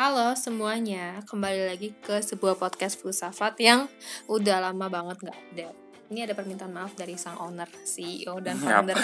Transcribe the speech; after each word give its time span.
Halo 0.00 0.32
semuanya, 0.32 1.20
kembali 1.28 1.76
lagi 1.76 1.92
ke 2.00 2.24
sebuah 2.24 2.56
podcast 2.56 2.96
filsafat 2.96 3.52
yang 3.60 3.84
udah 4.32 4.56
lama 4.72 4.88
banget 4.88 5.28
nggak 5.28 5.38
ada. 5.52 5.76
Ini 6.08 6.24
ada 6.24 6.32
permintaan 6.32 6.72
maaf 6.72 6.96
dari 6.96 7.20
sang 7.20 7.36
owner, 7.36 7.68
CEO 7.84 8.40
dan 8.40 8.56
founder. 8.56 8.96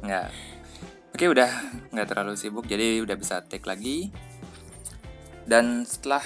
Nggak. 0.00 0.28
Oke 1.12 1.24
udah 1.28 1.52
nggak 1.92 2.08
terlalu 2.08 2.32
sibuk 2.40 2.64
jadi 2.64 3.04
udah 3.04 3.12
bisa 3.20 3.44
take 3.44 3.68
lagi. 3.68 4.08
Dan 5.44 5.84
setelah 5.84 6.24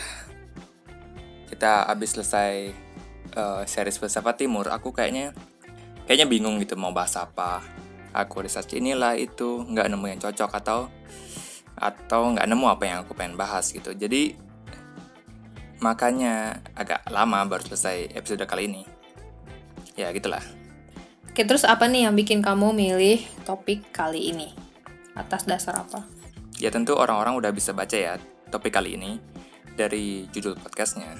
kita 1.50 1.90
habis 1.90 2.14
selesai 2.14 2.70
uh, 3.34 3.66
series 3.66 3.98
filsafat 3.98 4.46
timur, 4.46 4.70
aku 4.70 4.94
kayaknya 4.94 5.34
kayaknya 6.06 6.30
bingung 6.30 6.62
gitu 6.62 6.78
mau 6.78 6.94
bahas 6.94 7.18
apa. 7.18 7.58
Aku 8.14 8.46
research 8.46 8.78
inilah 8.78 9.18
itu 9.18 9.66
nggak 9.66 9.90
nemu 9.90 10.06
yang 10.14 10.20
cocok 10.22 10.62
atau 10.62 10.86
atau 11.74 12.30
nggak 12.34 12.46
nemu 12.46 12.66
apa 12.70 12.84
yang 12.86 12.98
aku 13.02 13.12
pengen 13.18 13.34
bahas 13.38 13.70
gitu. 13.70 13.90
Jadi 13.94 14.34
makanya 15.82 16.62
agak 16.78 17.04
lama 17.10 17.44
baru 17.44 17.66
selesai 17.74 18.14
episode 18.14 18.44
kali 18.46 18.70
ini. 18.70 18.82
Ya 19.94 20.10
gitulah. 20.10 20.42
Oke, 21.34 21.42
terus 21.42 21.66
apa 21.66 21.90
nih 21.90 22.06
yang 22.06 22.14
bikin 22.14 22.40
kamu 22.40 22.70
milih 22.70 23.18
topik 23.42 23.90
kali 23.90 24.30
ini? 24.30 24.54
Atas 25.18 25.46
dasar 25.46 25.82
apa? 25.82 26.06
Ya 26.62 26.70
tentu 26.70 26.94
orang-orang 26.94 27.34
udah 27.34 27.50
bisa 27.50 27.74
baca 27.74 27.98
ya 27.98 28.14
topik 28.54 28.70
kali 28.70 28.94
ini 28.94 29.18
dari 29.74 30.30
judul 30.30 30.54
podcastnya. 30.54 31.10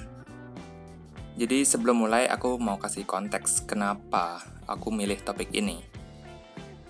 Jadi 1.35 1.67
sebelum 1.67 2.07
mulai 2.07 2.31
aku 2.31 2.55
mau 2.55 2.79
kasih 2.79 3.03
konteks 3.03 3.67
kenapa 3.67 4.39
aku 4.71 4.87
milih 4.87 5.19
topik 5.19 5.51
ini. 5.51 5.83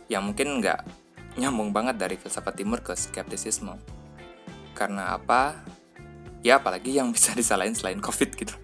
Yang 0.06 0.22
mungkin 0.22 0.48
nggak 0.62 1.05
nyambung 1.36 1.76
banget 1.76 2.00
dari 2.00 2.16
filsafat 2.16 2.56
timur 2.56 2.80
ke 2.80 2.96
skeptisisme. 2.96 3.76
Karena 4.76 5.16
apa? 5.16 5.60
Ya 6.44 6.60
apalagi 6.60 6.96
yang 6.96 7.12
bisa 7.16 7.36
disalahin 7.36 7.76
selain 7.76 8.00
covid 8.00 8.36
gitu. 8.36 8.56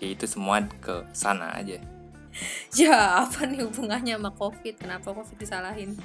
Ya 0.00 0.08
itu 0.10 0.24
semua 0.24 0.64
ke 0.80 1.04
sana 1.12 1.52
aja. 1.54 1.78
Ya, 2.72 3.26
apa 3.26 3.42
nih 3.42 3.66
hubungannya 3.66 4.14
sama 4.14 4.30
COVID? 4.30 4.74
Kenapa 4.78 5.10
COVID 5.10 5.36
disalahin? 5.36 5.98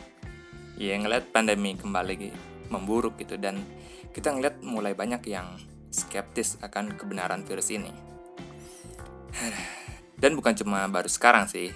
Ya 0.76 0.98
ngeliat 0.98 1.32
pandemi 1.32 1.78
kembali 1.78 2.34
memburuk 2.68 3.16
gitu 3.22 3.38
dan 3.40 3.62
kita 4.12 4.34
ngeliat 4.34 4.60
mulai 4.66 4.98
banyak 4.98 5.22
yang 5.30 5.56
skeptis 5.94 6.60
akan 6.60 6.98
kebenaran 7.00 7.46
virus 7.48 7.72
ini. 7.72 7.94
Dan 10.22 10.36
bukan 10.36 10.56
cuma 10.56 10.88
baru 10.88 11.08
sekarang 11.08 11.48
sih. 11.48 11.72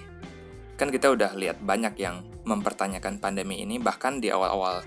Kan 0.76 0.88
kita 0.88 1.12
udah 1.12 1.36
lihat 1.36 1.60
banyak 1.60 1.94
yang 2.00 2.24
mempertanyakan 2.44 3.20
pandemi 3.20 3.60
ini 3.60 3.76
bahkan 3.76 4.18
di 4.18 4.32
awal-awal 4.32 4.80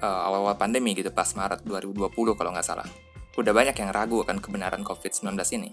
uh, 0.00 0.20
awal-awal 0.28 0.56
pandemi 0.56 0.92
gitu 0.96 1.12
pas 1.12 1.28
Maret 1.32 1.64
2020 1.64 2.12
kalau 2.12 2.50
nggak 2.52 2.66
salah. 2.66 2.88
Udah 3.34 3.50
banyak 3.50 3.74
yang 3.74 3.90
ragu 3.90 4.22
akan 4.22 4.38
kebenaran 4.38 4.86
COVID-19 4.86 5.34
ini. 5.58 5.70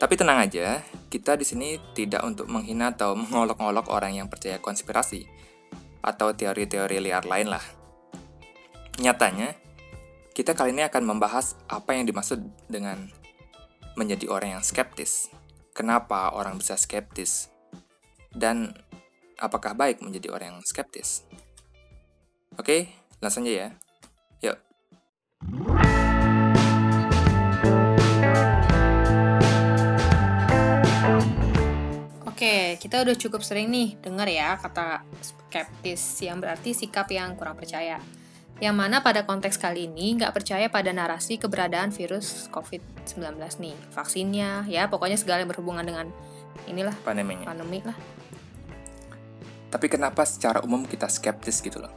Tapi 0.00 0.16
tenang 0.16 0.40
aja, 0.40 0.80
kita 1.12 1.36
di 1.36 1.44
sini 1.44 1.76
tidak 1.92 2.24
untuk 2.24 2.48
menghina 2.48 2.96
atau 2.96 3.12
mengolok-olok 3.20 3.92
orang 3.92 4.16
yang 4.16 4.26
percaya 4.32 4.56
konspirasi 4.56 5.28
atau 6.00 6.32
teori-teori 6.32 6.96
liar 7.04 7.28
lain 7.28 7.52
lah. 7.52 7.64
Nyatanya, 9.00 9.56
kita 10.32 10.56
kali 10.56 10.72
ini 10.72 10.84
akan 10.88 11.04
membahas 11.04 11.56
apa 11.68 11.92
yang 11.96 12.08
dimaksud 12.08 12.40
dengan 12.68 13.12
menjadi 13.96 14.32
orang 14.32 14.60
yang 14.60 14.64
skeptis. 14.64 15.28
Kenapa 15.76 16.32
orang 16.32 16.56
bisa 16.56 16.80
skeptis? 16.80 17.52
Dan 18.32 18.72
apakah 19.40 19.72
baik 19.72 20.04
menjadi 20.04 20.28
orang 20.30 20.54
yang 20.54 20.60
skeptis? 20.62 21.24
Oke, 22.60 22.92
langsung 23.24 23.48
aja 23.48 23.52
ya. 23.56 23.68
Yuk. 24.44 24.58
Oke, 32.28 32.76
kita 32.80 33.04
udah 33.04 33.16
cukup 33.16 33.40
sering 33.44 33.68
nih 33.72 33.96
dengar 34.00 34.28
ya 34.28 34.56
kata 34.60 35.04
skeptis 35.20 36.00
yang 36.24 36.40
berarti 36.40 36.76
sikap 36.76 37.08
yang 37.08 37.36
kurang 37.36 37.56
percaya. 37.56 38.00
Yang 38.60 38.76
mana 38.76 39.00
pada 39.00 39.24
konteks 39.24 39.56
kali 39.56 39.88
ini 39.88 40.20
nggak 40.20 40.36
percaya 40.36 40.68
pada 40.68 40.92
narasi 40.92 41.40
keberadaan 41.40 41.96
virus 41.96 42.44
COVID-19 42.52 43.40
nih, 43.56 43.76
vaksinnya, 43.96 44.68
ya 44.68 44.84
pokoknya 44.92 45.16
segala 45.16 45.40
yang 45.40 45.48
berhubungan 45.48 45.80
dengan 45.80 46.12
inilah 46.68 46.92
Pandeminya. 47.00 47.48
pandemi 47.48 47.80
lah. 47.80 48.19
Tapi 49.70 49.86
kenapa 49.86 50.26
secara 50.26 50.60
umum 50.66 50.82
kita 50.82 51.06
skeptis 51.06 51.62
gitu 51.62 51.78
loh? 51.78 51.94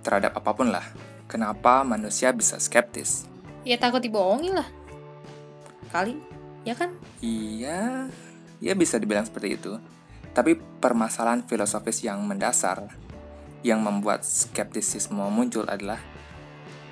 Terhadap 0.00 0.32
apa 0.40 0.50
pun 0.56 0.72
lah. 0.72 0.82
Kenapa 1.28 1.84
manusia 1.84 2.32
bisa 2.32 2.56
skeptis? 2.56 3.28
Ya 3.68 3.76
takut 3.76 4.00
dibohongi 4.00 4.50
lah. 4.56 4.64
Kali, 5.92 6.16
ya 6.64 6.72
kan? 6.72 6.96
Iya, 7.20 8.08
ya 8.64 8.72
bisa 8.72 8.96
dibilang 8.96 9.28
seperti 9.28 9.60
itu. 9.60 9.76
Tapi 10.32 10.56
permasalahan 10.80 11.44
filosofis 11.44 12.00
yang 12.00 12.24
mendasar 12.24 12.88
yang 13.60 13.84
membuat 13.84 14.24
skeptisisme 14.24 15.20
muncul 15.28 15.66
adalah 15.68 16.00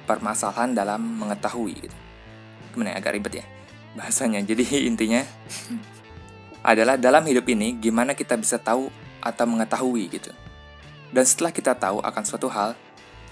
permasalahan 0.05 0.77
dalam 0.77 1.01
mengetahui 1.01 1.75
gitu. 1.89 1.97
Gimana 2.77 2.93
ya, 2.93 2.97
agak 3.01 3.15
ribet 3.17 3.35
ya 3.41 3.47
bahasanya. 3.95 4.43
Jadi 4.43 4.65
intinya 4.91 5.23
adalah 6.71 6.99
dalam 6.99 7.23
hidup 7.25 7.47
ini 7.49 7.79
gimana 7.79 8.13
kita 8.13 8.35
bisa 8.35 8.59
tahu 8.59 8.91
atau 9.25 9.49
mengetahui 9.49 10.13
gitu. 10.13 10.31
Dan 11.11 11.25
setelah 11.25 11.51
kita 11.51 11.73
tahu 11.73 12.05
akan 12.05 12.23
suatu 12.23 12.47
hal, 12.53 12.77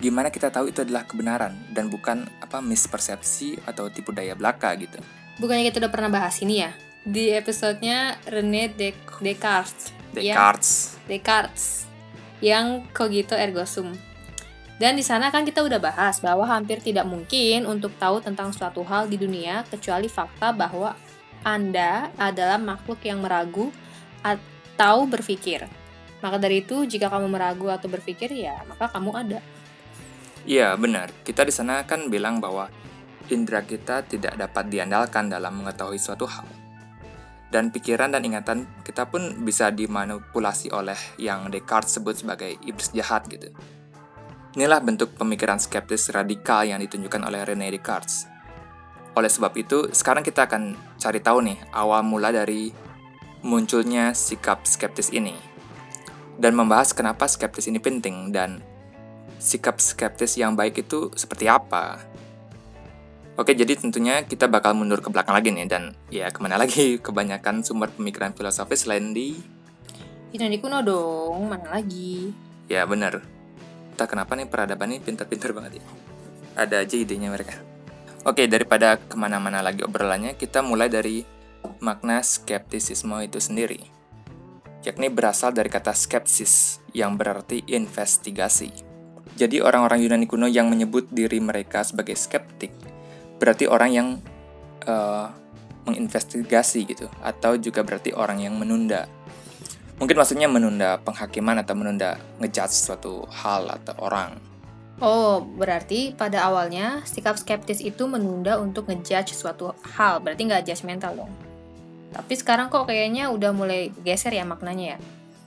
gimana 0.00 0.32
kita 0.32 0.48
tahu 0.48 0.72
itu 0.72 0.80
adalah 0.82 1.04
kebenaran 1.04 1.52
dan 1.70 1.92
bukan 1.92 2.24
apa 2.40 2.58
mispersepsi 2.58 3.60
atau 3.68 3.92
tipu 3.92 4.10
daya 4.10 4.32
belaka 4.32 4.72
gitu. 4.80 4.98
Bukannya 5.36 5.68
kita 5.68 5.84
udah 5.84 5.92
pernah 5.92 6.10
bahas 6.10 6.40
ini 6.40 6.64
ya? 6.64 6.72
Di 7.02 7.34
episodenya 7.34 8.16
René 8.24 8.72
Des- 8.72 8.96
Descartes. 9.20 9.92
Yang- 10.14 10.16
Descartes. 10.16 10.70
Descartes 11.06 11.64
yang 12.42 12.82
cogito 12.90 13.38
ergo 13.38 13.62
sum. 13.62 13.94
Dan 14.82 14.98
di 14.98 15.06
sana 15.06 15.30
kan 15.30 15.46
kita 15.46 15.62
udah 15.62 15.78
bahas 15.78 16.18
bahwa 16.18 16.42
hampir 16.42 16.82
tidak 16.82 17.06
mungkin 17.06 17.70
untuk 17.70 17.94
tahu 18.02 18.18
tentang 18.18 18.50
suatu 18.50 18.82
hal 18.82 19.06
di 19.06 19.14
dunia 19.14 19.62
kecuali 19.70 20.10
fakta 20.10 20.50
bahwa 20.50 20.98
Anda 21.46 22.10
adalah 22.18 22.58
makhluk 22.58 22.98
yang 23.06 23.22
meragu 23.22 23.70
atau 24.26 25.06
berpikir. 25.06 25.70
Maka 26.22 26.38
dari 26.38 26.62
itu, 26.62 26.86
jika 26.86 27.10
kamu 27.10 27.26
meragu 27.26 27.66
atau 27.66 27.90
berpikir, 27.90 28.30
ya 28.30 28.62
maka 28.70 28.86
kamu 28.88 29.10
ada. 29.10 29.40
Iya, 30.46 30.74
benar. 30.78 31.10
Kita 31.26 31.42
di 31.42 31.50
sana 31.50 31.82
kan 31.82 32.06
bilang 32.06 32.38
bahwa 32.38 32.70
indera 33.30 33.62
kita 33.62 34.06
tidak 34.06 34.38
dapat 34.38 34.70
diandalkan 34.70 35.30
dalam 35.30 35.62
mengetahui 35.62 35.98
suatu 35.98 36.26
hal. 36.26 36.46
Dan 37.52 37.68
pikiran 37.68 38.08
dan 38.08 38.24
ingatan 38.24 38.64
kita 38.80 39.12
pun 39.12 39.44
bisa 39.44 39.68
dimanipulasi 39.68 40.72
oleh 40.72 40.96
yang 41.20 41.52
Descartes 41.52 42.00
sebut 42.00 42.16
sebagai 42.16 42.56
iblis 42.64 42.88
jahat 42.96 43.28
gitu. 43.28 43.52
Inilah 44.56 44.80
bentuk 44.80 45.12
pemikiran 45.20 45.60
skeptis 45.60 46.08
radikal 46.08 46.64
yang 46.64 46.80
ditunjukkan 46.80 47.22
oleh 47.28 47.44
René 47.44 47.68
Descartes. 47.68 48.24
Oleh 49.12 49.28
sebab 49.28 49.52
itu, 49.60 49.92
sekarang 49.92 50.24
kita 50.24 50.48
akan 50.48 50.72
cari 50.96 51.20
tahu 51.20 51.44
nih 51.44 51.58
awal 51.76 52.00
mula 52.00 52.32
dari 52.32 52.72
munculnya 53.44 54.16
sikap 54.16 54.64
skeptis 54.64 55.12
ini. 55.12 55.51
Dan 56.40 56.56
membahas 56.56 56.96
kenapa 56.96 57.28
skeptis 57.28 57.68
ini 57.68 57.80
penting 57.80 58.32
dan 58.32 58.64
sikap 59.42 59.82
skeptis 59.82 60.38
yang 60.38 60.54
baik 60.54 60.86
itu 60.86 61.10
seperti 61.18 61.50
apa. 61.50 61.98
Oke, 63.34 63.56
jadi 63.56 63.74
tentunya 63.74 64.22
kita 64.22 64.44
bakal 64.44 64.76
mundur 64.76 65.00
ke 65.00 65.08
belakang 65.08 65.32
lagi 65.32 65.48
nih 65.50 65.64
dan 65.64 65.96
ya 66.12 66.28
ke 66.28 66.38
mana 66.38 66.60
lagi 66.60 66.96
kebanyakan 67.04 67.64
sumber 67.64 67.88
pemikiran 67.88 68.36
filosofis 68.36 68.84
selain 68.84 69.16
di 69.16 69.40
Yunani 70.32 70.64
kuno 70.64 70.80
dong, 70.80 71.44
mana 71.44 71.76
lagi? 71.76 72.32
ya 72.64 72.88
bener. 72.88 73.20
Entah 73.92 74.08
kenapa 74.08 74.32
nih 74.32 74.48
peradaban 74.48 74.88
ini 74.88 75.04
pintar-pintar 75.04 75.52
banget 75.52 75.76
ya. 75.76 75.84
Ada 76.56 76.88
aja 76.88 76.96
idenya 76.96 77.28
mereka. 77.28 77.60
Oke, 78.24 78.48
daripada 78.48 78.96
ke 78.96 79.12
mana-mana 79.12 79.60
lagi 79.60 79.84
obrolannya, 79.84 80.32
kita 80.32 80.64
mulai 80.64 80.88
dari 80.88 81.20
makna 81.84 82.24
skeptisisme 82.24 83.12
itu 83.20 83.44
sendiri. 83.44 83.84
Yakni 84.82 85.14
berasal 85.14 85.54
dari 85.54 85.70
kata 85.70 85.94
skepsis, 85.94 86.82
yang 86.90 87.14
berarti 87.14 87.62
investigasi. 87.70 88.70
Jadi 89.38 89.62
orang-orang 89.62 90.02
Yunani 90.02 90.26
kuno 90.26 90.50
yang 90.50 90.68
menyebut 90.68 91.08
diri 91.08 91.38
mereka 91.38 91.86
sebagai 91.86 92.18
skeptik, 92.18 92.74
berarti 93.38 93.70
orang 93.70 93.90
yang 93.94 94.08
eh, 94.84 95.26
menginvestigasi 95.86 96.86
gitu, 96.90 97.06
atau 97.22 97.54
juga 97.56 97.86
berarti 97.86 98.10
orang 98.10 98.42
yang 98.42 98.58
menunda. 98.58 99.06
Mungkin 100.02 100.18
maksudnya 100.18 100.50
menunda 100.50 100.98
penghakiman 100.98 101.62
atau 101.62 101.78
menunda 101.78 102.18
ngejudge 102.42 102.74
suatu 102.74 103.22
hal 103.30 103.70
atau 103.70 103.94
orang. 104.02 104.34
Oh, 104.98 105.42
berarti 105.42 106.14
pada 106.14 106.46
awalnya 106.46 107.02
sikap 107.06 107.38
skeptis 107.38 107.82
itu 107.82 108.06
menunda 108.10 108.58
untuk 108.58 108.90
ngejudge 108.90 109.34
suatu 109.34 109.74
hal, 109.94 110.18
berarti 110.18 110.42
nggak 110.46 110.66
judgmental 110.66 111.22
dong. 111.22 111.32
Tapi 112.12 112.32
sekarang 112.36 112.68
kok 112.68 112.84
kayaknya 112.84 113.32
udah 113.32 113.56
mulai 113.56 113.88
geser 114.04 114.36
ya 114.36 114.44
maknanya 114.44 114.96
ya. 114.96 114.98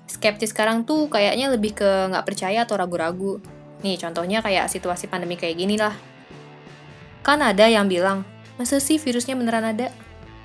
Skeptis 0.09 0.53
sekarang 0.53 0.85
tuh 0.85 1.09
kayaknya 1.09 1.53
lebih 1.53 1.77
ke 1.77 1.89
nggak 2.09 2.25
percaya 2.25 2.65
atau 2.65 2.77
ragu-ragu. 2.77 3.41
Nih 3.85 4.01
contohnya 4.01 4.41
kayak 4.41 4.69
situasi 4.69 5.05
pandemi 5.05 5.37
kayak 5.37 5.57
gini 5.61 5.77
lah. 5.77 5.93
Kan 7.25 7.41
ada 7.41 7.65
yang 7.65 7.89
bilang, 7.89 8.21
masa 8.57 8.77
sih 8.77 9.01
virusnya 9.01 9.33
beneran 9.33 9.65
ada? 9.65 9.89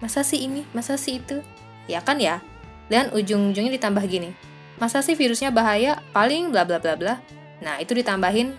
Masa 0.00 0.24
sih 0.24 0.44
ini? 0.44 0.64
Masa 0.72 0.96
sih 0.96 1.20
itu? 1.20 1.44
Ya 1.84 2.00
kan 2.00 2.16
ya? 2.16 2.40
Dan 2.88 3.12
ujung-ujungnya 3.12 3.70
ditambah 3.76 4.02
gini, 4.08 4.34
masa 4.80 4.98
sih 5.04 5.14
virusnya 5.14 5.54
bahaya? 5.54 6.02
Paling 6.10 6.50
bla 6.50 6.66
bla 6.66 6.82
bla 6.82 6.96
bla. 6.96 7.14
Nah, 7.60 7.78
itu 7.78 7.92
ditambahin 7.94 8.56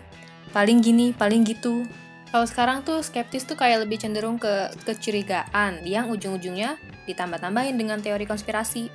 paling 0.54 0.80
gini, 0.80 1.12
paling 1.12 1.42
gitu. 1.44 1.84
Kalau 2.32 2.48
sekarang 2.48 2.88
tuh 2.88 3.04
skeptis 3.04 3.44
tuh 3.44 3.60
kayak 3.60 3.84
lebih 3.84 4.00
cenderung 4.00 4.40
ke 4.40 4.72
kecurigaan 4.88 5.84
yang 5.84 6.08
ujung-ujungnya 6.08 6.80
ditambah-tambahin 7.04 7.76
dengan 7.76 8.00
teori 8.00 8.24
konspirasi. 8.24 8.88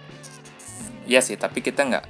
Iya 1.04 1.20
sih, 1.20 1.36
tapi 1.36 1.60
kita 1.60 1.84
nggak 1.84 2.04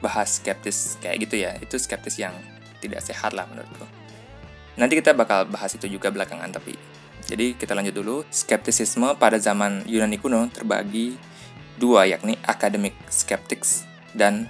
bahas 0.00 0.40
skeptis 0.40 0.96
kayak 1.04 1.28
gitu 1.28 1.36
ya. 1.44 1.52
Itu 1.60 1.76
skeptis 1.76 2.16
yang 2.16 2.32
tidak 2.80 3.04
sehat 3.04 3.36
lah 3.36 3.44
menurutku. 3.44 3.84
Nanti 4.80 4.96
kita 4.96 5.12
bakal 5.12 5.44
bahas 5.52 5.76
itu 5.76 5.84
juga 5.86 6.08
belakangan 6.08 6.48
tapi 6.48 6.74
jadi 7.24 7.52
kita 7.52 7.76
lanjut 7.76 7.94
dulu. 7.96 8.16
Skeptisisme 8.32 9.12
pada 9.20 9.36
zaman 9.36 9.84
Yunani 9.84 10.16
kuno 10.16 10.48
terbagi 10.48 11.16
dua 11.76 12.08
yakni 12.08 12.40
academic 12.48 12.96
skeptics 13.12 13.84
dan 14.16 14.48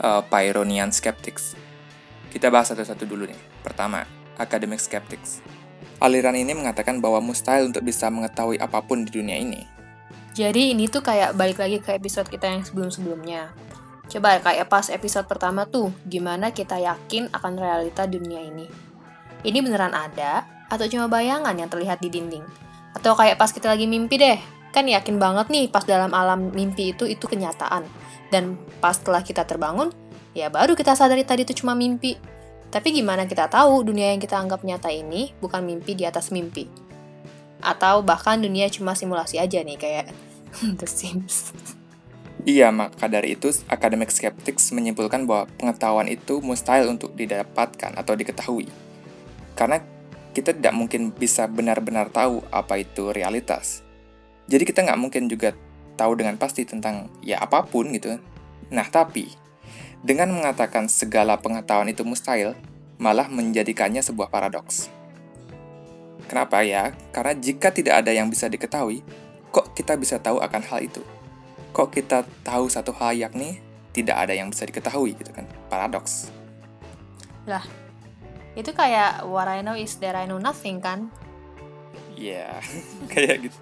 uh, 0.00 0.24
Pyrrhonian 0.24 0.88
skeptics. 0.88 1.52
Kita 2.32 2.48
bahas 2.48 2.72
satu-satu 2.72 3.04
dulu 3.04 3.28
nih. 3.28 3.40
Pertama, 3.60 4.19
academic 4.40 4.80
skeptics. 4.80 5.44
Aliran 6.00 6.32
ini 6.32 6.56
mengatakan 6.56 7.04
bahwa 7.04 7.20
mustahil 7.20 7.68
untuk 7.68 7.84
bisa 7.84 8.08
mengetahui 8.08 8.56
apa 8.56 8.80
pun 8.80 9.04
di 9.04 9.12
dunia 9.12 9.36
ini. 9.36 9.68
Jadi 10.32 10.72
ini 10.72 10.88
tuh 10.88 11.04
kayak 11.04 11.36
balik 11.36 11.60
lagi 11.60 11.76
ke 11.84 11.92
episode 11.92 12.32
kita 12.32 12.48
yang 12.48 12.64
sebelum-sebelumnya. 12.64 13.52
Coba 14.08 14.40
kayak 14.40 14.72
pas 14.72 14.88
episode 14.88 15.28
pertama 15.28 15.68
tuh, 15.68 15.92
gimana 16.08 16.50
kita 16.50 16.80
yakin 16.80 17.28
akan 17.30 17.52
realita 17.60 18.08
dunia 18.08 18.40
ini 18.40 18.90
ini 19.44 19.58
beneran 19.64 19.96
ada 19.96 20.44
atau 20.68 20.84
cuma 20.86 21.08
bayangan 21.08 21.56
yang 21.56 21.70
terlihat 21.72 21.98
di 22.04 22.12
dinding? 22.12 22.44
Atau 22.92 23.16
kayak 23.16 23.40
pas 23.40 23.50
kita 23.50 23.72
lagi 23.72 23.88
mimpi 23.88 24.20
deh, 24.20 24.38
kan 24.74 24.84
yakin 24.84 25.16
banget 25.16 25.48
nih 25.48 25.66
pas 25.72 25.82
dalam 25.86 26.12
alam 26.12 26.52
mimpi 26.52 26.92
itu 26.92 27.08
itu 27.08 27.24
kenyataan. 27.24 27.86
Dan 28.30 28.60
pas 28.78 28.94
setelah 28.94 29.24
kita 29.24 29.42
terbangun, 29.48 29.90
ya 30.36 30.52
baru 30.52 30.76
kita 30.76 30.94
sadari 30.94 31.24
tadi 31.24 31.42
itu 31.48 31.64
cuma 31.64 31.74
mimpi. 31.74 32.18
Tapi 32.70 32.94
gimana 32.94 33.26
kita 33.26 33.50
tahu 33.50 33.82
dunia 33.82 34.14
yang 34.14 34.22
kita 34.22 34.38
anggap 34.38 34.62
nyata 34.62 34.94
ini 34.94 35.34
bukan 35.42 35.66
mimpi 35.66 35.98
di 35.98 36.06
atas 36.06 36.30
mimpi? 36.30 36.70
Atau 37.58 38.06
bahkan 38.06 38.38
dunia 38.38 38.70
cuma 38.70 38.94
simulasi 38.94 39.42
aja 39.42 39.60
nih 39.60 39.76
kayak 39.76 40.06
The 40.78 40.86
Sims. 40.86 41.50
Iya, 42.46 42.72
maka 42.72 43.04
dari 43.04 43.36
itu 43.36 43.52
akademik 43.68 44.08
skeptics 44.08 44.72
menyimpulkan 44.72 45.28
bahwa 45.28 45.44
pengetahuan 45.60 46.08
itu 46.08 46.40
mustahil 46.40 46.88
untuk 46.88 47.12
didapatkan 47.12 47.92
atau 48.00 48.16
diketahui 48.16 48.90
karena 49.60 49.76
kita 50.32 50.56
tidak 50.56 50.72
mungkin 50.72 51.12
bisa 51.12 51.44
benar-benar 51.44 52.08
tahu 52.08 52.40
apa 52.48 52.80
itu 52.80 53.12
realitas. 53.12 53.84
Jadi 54.48 54.64
kita 54.64 54.88
nggak 54.88 54.96
mungkin 54.96 55.28
juga 55.28 55.52
tahu 56.00 56.16
dengan 56.16 56.40
pasti 56.40 56.64
tentang 56.64 57.12
ya 57.20 57.44
apa 57.44 57.68
pun 57.68 57.92
gitu. 57.92 58.16
Nah 58.72 58.86
tapi, 58.88 59.28
dengan 60.00 60.32
mengatakan 60.32 60.88
segala 60.88 61.36
pengetahuan 61.36 61.92
itu 61.92 62.04
mustahil, 62.04 62.56
malah 62.96 63.28
menjadikannya 63.28 64.00
sebuah 64.00 64.32
paradoks. 64.32 64.88
Kenapa 66.28 66.62
ya? 66.62 66.94
Karena 67.10 67.34
jika 67.34 67.74
tidak 67.74 68.06
ada 68.06 68.14
yang 68.14 68.30
bisa 68.30 68.46
diketahui, 68.46 69.02
kok 69.50 69.74
kita 69.74 69.98
bisa 69.98 70.16
tahu 70.22 70.38
akan 70.38 70.62
hal 70.62 70.80
itu? 70.80 71.02
Kok 71.74 71.90
kita 71.90 72.24
tahu 72.46 72.70
satu 72.70 72.94
hal 72.96 73.18
yakni 73.18 73.58
tidak 73.90 74.16
ada 74.28 74.32
yang 74.32 74.48
bisa 74.48 74.64
diketahui 74.64 75.18
gitu 75.18 75.34
kan? 75.34 75.44
Paradoks. 75.66 76.30
Lah, 77.50 77.66
itu 78.54 78.70
kayak 78.70 79.26
what 79.26 79.50
I 79.50 79.60
know 79.60 79.74
is 79.74 79.98
that 79.98 80.14
I 80.14 80.26
know 80.26 80.38
nothing 80.38 80.78
kan 80.78 81.10
Iya, 82.20 82.52
yeah, 82.52 82.54
kayak 83.12 83.48
gitu. 83.48 83.58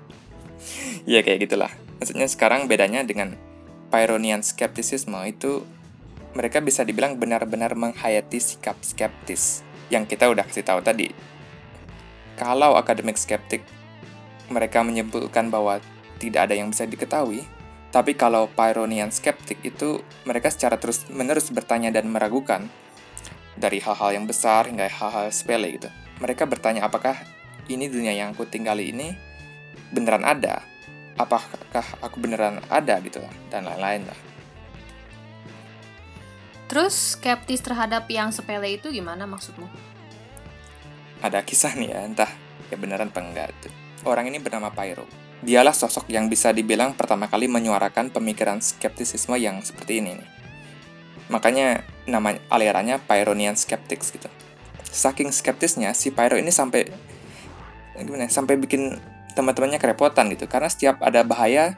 Iya 1.06 1.20
kayak 1.22 1.46
gitulah. 1.46 1.70
Maksudnya 2.02 2.26
sekarang 2.26 2.66
bedanya 2.66 3.06
dengan 3.06 3.38
Pyrrhonian 3.88 4.42
skepticism 4.42 5.14
itu 5.24 5.62
mereka 6.36 6.60
bisa 6.60 6.84
dibilang 6.84 7.16
benar-benar 7.16 7.72
menghayati 7.78 8.40
sikap 8.40 8.76
skeptis 8.84 9.64
yang 9.88 10.04
kita 10.04 10.28
udah 10.28 10.44
kasih 10.44 10.64
tahu 10.64 10.80
tadi. 10.84 11.08
Kalau 12.36 12.76
akademik 12.76 13.18
skeptik 13.18 13.64
mereka 14.48 14.80
menyimpulkan 14.84 15.52
bahwa 15.52 15.80
tidak 16.18 16.48
ada 16.50 16.54
yang 16.56 16.72
bisa 16.72 16.84
diketahui, 16.84 17.44
tapi 17.88 18.12
kalau 18.12 18.52
Pyrrhonian 18.52 19.08
skeptik 19.08 19.64
itu 19.64 20.04
mereka 20.28 20.52
secara 20.52 20.76
terus-menerus 20.76 21.48
bertanya 21.48 21.88
dan 21.88 22.12
meragukan 22.12 22.68
dari 23.56 23.80
hal-hal 23.80 24.14
yang 24.14 24.24
besar 24.28 24.68
hingga 24.68 24.86
hal-hal 24.86 25.32
sepele 25.32 25.72
gitu. 25.80 25.88
Mereka 26.20 26.44
bertanya 26.46 26.86
apakah 26.86 27.16
ini 27.66 27.88
dunia 27.88 28.12
yang 28.12 28.36
aku 28.36 28.44
tinggali 28.44 28.92
ini 28.92 29.16
beneran 29.90 30.22
ada? 30.22 30.62
Apakah 31.18 31.84
aku 32.04 32.22
beneran 32.22 32.62
ada 32.70 33.02
gitu 33.02 33.18
lah 33.18 33.32
dan 33.50 33.66
lain-lain 33.66 34.06
lah. 34.06 34.27
Terus 36.68 37.16
skeptis 37.16 37.64
terhadap 37.64 38.04
yang 38.12 38.28
sepele 38.28 38.76
itu 38.76 38.92
gimana 38.92 39.24
maksudmu? 39.24 39.64
Ada 41.24 41.40
kisah 41.40 41.72
nih 41.74 41.96
ya, 41.96 41.98
entah 42.04 42.30
ya 42.68 42.76
beneran 42.76 43.08
apa 43.08 43.24
enggak 43.24 43.50
tuh. 43.64 43.72
Orang 44.04 44.28
ini 44.28 44.36
bernama 44.36 44.68
Pyro. 44.70 45.08
Dialah 45.40 45.72
sosok 45.72 46.06
yang 46.12 46.28
bisa 46.28 46.52
dibilang 46.52 46.92
pertama 46.92 47.26
kali 47.26 47.48
menyuarakan 47.48 48.12
pemikiran 48.12 48.60
skeptisisme 48.60 49.34
yang 49.40 49.64
seperti 49.64 50.04
ini 50.04 50.20
nih. 50.20 50.30
Makanya 51.32 51.82
nama 52.04 52.36
alirannya 52.52 53.00
Pyrrhonian 53.00 53.56
Skeptics 53.56 54.12
gitu. 54.12 54.28
Saking 54.88 55.32
skeptisnya 55.32 55.92
si 55.92 56.12
Pyro 56.12 56.36
ini 56.40 56.48
sampai 56.48 56.88
gimana 57.98 58.28
ya, 58.28 58.30
sampai 58.30 58.56
bikin 58.56 58.96
teman-temannya 59.34 59.78
kerepotan 59.78 60.30
gitu 60.32 60.48
karena 60.50 60.70
setiap 60.70 61.02
ada 61.04 61.22
bahaya 61.22 61.76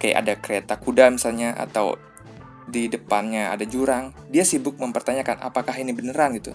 kayak 0.00 0.16
ada 0.24 0.34
kereta 0.40 0.74
kuda 0.80 1.12
misalnya 1.12 1.52
atau 1.56 2.00
di 2.70 2.86
depannya 2.86 3.50
ada 3.50 3.66
jurang, 3.66 4.14
dia 4.30 4.46
sibuk 4.46 4.78
mempertanyakan 4.78 5.42
apakah 5.42 5.74
ini 5.74 5.90
beneran 5.90 6.38
gitu. 6.38 6.54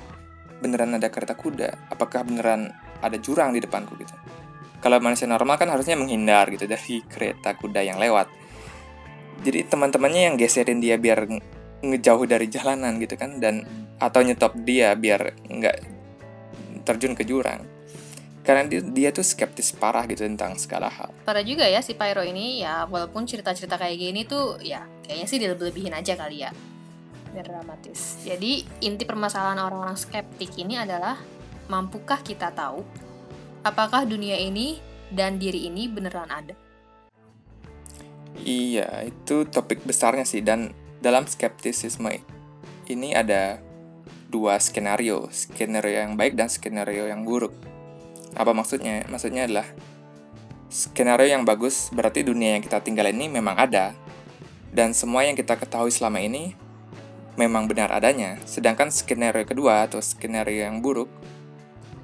Beneran 0.64 0.96
ada 0.96 1.12
kereta 1.12 1.36
kuda, 1.36 1.92
apakah 1.92 2.24
beneran 2.24 2.72
ada 3.04 3.18
jurang 3.20 3.52
di 3.52 3.60
depanku 3.60 4.00
gitu. 4.00 4.16
Kalau 4.80 4.98
manusia 5.04 5.28
normal 5.28 5.60
kan 5.60 5.68
harusnya 5.68 6.00
menghindar 6.00 6.48
gitu 6.50 6.66
dari 6.66 7.04
kereta 7.04 7.54
kuda 7.60 7.84
yang 7.84 8.00
lewat. 8.00 8.32
Jadi 9.44 9.68
teman-temannya 9.68 10.32
yang 10.32 10.36
geserin 10.40 10.80
dia 10.80 10.96
biar 10.96 11.28
ngejauh 11.84 12.26
dari 12.26 12.48
jalanan 12.48 12.98
gitu 12.98 13.20
kan 13.20 13.38
dan 13.38 13.68
atau 14.00 14.24
nyetop 14.24 14.56
dia 14.64 14.96
biar 14.96 15.36
nggak 15.46 15.76
terjun 16.88 17.14
ke 17.14 17.28
jurang 17.28 17.75
karena 18.46 18.70
dia, 18.70 18.80
dia 18.86 19.10
tuh 19.10 19.26
skeptis 19.26 19.74
parah 19.74 20.06
gitu 20.06 20.22
tentang 20.22 20.54
segala 20.62 20.88
hal. 20.88 21.10
Parah 21.26 21.42
juga 21.42 21.66
ya 21.66 21.82
si 21.82 21.98
Pyro 21.98 22.22
ini 22.22 22.62
ya 22.62 22.86
walaupun 22.86 23.26
cerita-cerita 23.26 23.82
kayak 23.82 23.98
gini 23.98 24.22
tuh 24.24 24.62
ya 24.62 24.86
kayaknya 25.04 25.28
sih 25.28 25.42
dilebih-lebihin 25.42 25.98
aja 25.98 26.14
kali 26.14 26.46
ya. 26.46 26.54
Biar 27.34 27.50
dramatis. 27.50 28.22
Jadi 28.22 28.64
inti 28.86 29.04
permasalahan 29.04 29.58
orang-orang 29.60 29.98
skeptik 29.98 30.54
ini 30.62 30.78
adalah 30.78 31.18
mampukah 31.66 32.22
kita 32.22 32.54
tahu 32.54 32.86
apakah 33.66 34.06
dunia 34.06 34.38
ini 34.38 34.78
dan 35.10 35.42
diri 35.42 35.66
ini 35.66 35.90
beneran 35.90 36.30
ada? 36.30 36.54
Iya, 38.46 39.10
itu 39.10 39.50
topik 39.50 39.82
besarnya 39.90 40.28
sih 40.28 40.46
dan 40.46 40.70
dalam 41.02 41.26
skeptisisme 41.26 42.22
ini 42.86 43.18
ada 43.18 43.58
dua 44.30 44.62
skenario, 44.62 45.32
skenario 45.34 45.98
yang 46.06 46.14
baik 46.14 46.38
dan 46.38 46.52
skenario 46.52 47.10
yang 47.10 47.26
buruk. 47.26 47.56
Apa 48.36 48.52
maksudnya? 48.52 49.08
Maksudnya 49.08 49.48
adalah 49.48 49.68
skenario 50.68 51.32
yang 51.32 51.48
bagus 51.48 51.90
berarti 51.96 52.22
dunia 52.22 52.60
yang 52.60 52.64
kita 52.64 52.84
tinggal 52.84 53.08
ini 53.08 53.32
memang 53.32 53.56
ada 53.56 53.96
dan 54.76 54.92
semua 54.92 55.24
yang 55.24 55.40
kita 55.40 55.56
ketahui 55.56 55.88
selama 55.88 56.20
ini 56.20 56.52
memang 57.40 57.66
benar 57.66 57.96
adanya. 57.96 58.38
Sedangkan 58.44 58.92
skenario 58.92 59.48
kedua 59.48 59.88
atau 59.88 60.04
skenario 60.04 60.68
yang 60.68 60.84
buruk 60.84 61.08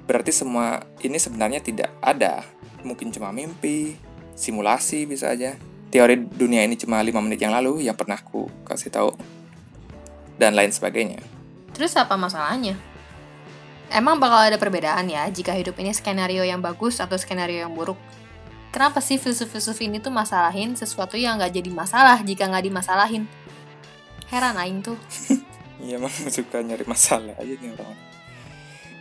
berarti 0.08 0.32
semua 0.32 0.82
ini 1.04 1.20
sebenarnya 1.20 1.60
tidak 1.60 1.92
ada. 2.00 2.42
Mungkin 2.82 3.14
cuma 3.14 3.30
mimpi, 3.30 3.94
simulasi 4.34 5.06
bisa 5.06 5.30
aja 5.30 5.54
teori 5.92 6.16
dunia 6.16 6.64
ini 6.64 6.80
cuma 6.80 7.04
5 7.04 7.12
menit 7.20 7.44
yang 7.44 7.52
lalu 7.52 7.84
yang 7.84 7.92
pernah 7.92 8.16
aku 8.16 8.48
kasih 8.64 8.88
tahu 8.88 9.12
dan 10.40 10.56
lain 10.56 10.72
sebagainya. 10.72 11.20
Terus 11.76 11.92
apa 12.00 12.16
masalahnya? 12.16 12.80
Emang 13.92 14.16
bakal 14.16 14.48
ada 14.48 14.56
perbedaan 14.56 15.04
ya 15.04 15.28
jika 15.28 15.52
hidup 15.52 15.76
ini 15.76 15.92
skenario 15.92 16.40
yang 16.48 16.64
bagus 16.64 16.96
atau 16.96 17.20
skenario 17.20 17.60
yang 17.60 17.76
buruk? 17.76 18.00
Kenapa 18.72 19.04
sih 19.04 19.20
filsuf-filsuf 19.20 19.76
ini 19.84 20.00
tuh 20.00 20.08
masalahin 20.08 20.72
sesuatu 20.72 21.20
yang 21.20 21.36
nggak 21.36 21.52
jadi 21.60 21.68
masalah 21.68 22.16
jika 22.24 22.48
nggak 22.48 22.72
dimasalahin? 22.72 23.28
Heran 24.32 24.56
aing 24.56 24.80
tuh. 24.80 24.96
Iya 25.82 25.98
emang 25.98 26.14
suka 26.14 26.62
nyari 26.62 26.86
masalah 26.86 27.34
aja 27.42 27.58
nih 27.58 27.74
orang. 27.74 27.98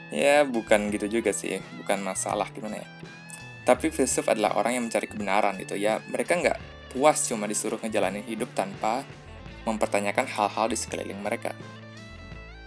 Ya 0.10 0.42
bukan 0.42 0.90
gitu 0.90 1.22
juga 1.22 1.30
sih, 1.30 1.62
bukan 1.78 2.02
masalah 2.02 2.50
gimana 2.50 2.82
ya. 2.82 2.88
Tapi 3.62 3.94
filsuf 3.94 4.26
adalah 4.26 4.58
orang 4.58 4.82
yang 4.82 4.84
mencari 4.90 5.06
kebenaran 5.06 5.62
gitu 5.62 5.78
ya. 5.78 6.02
Mereka 6.10 6.42
nggak 6.42 6.58
puas 6.90 7.22
cuma 7.30 7.46
disuruh 7.46 7.78
ngejalanin 7.78 8.26
hidup 8.26 8.50
tanpa 8.58 9.06
mempertanyakan 9.62 10.26
hal-hal 10.26 10.74
di 10.74 10.78
sekeliling 10.80 11.22
mereka. 11.22 11.54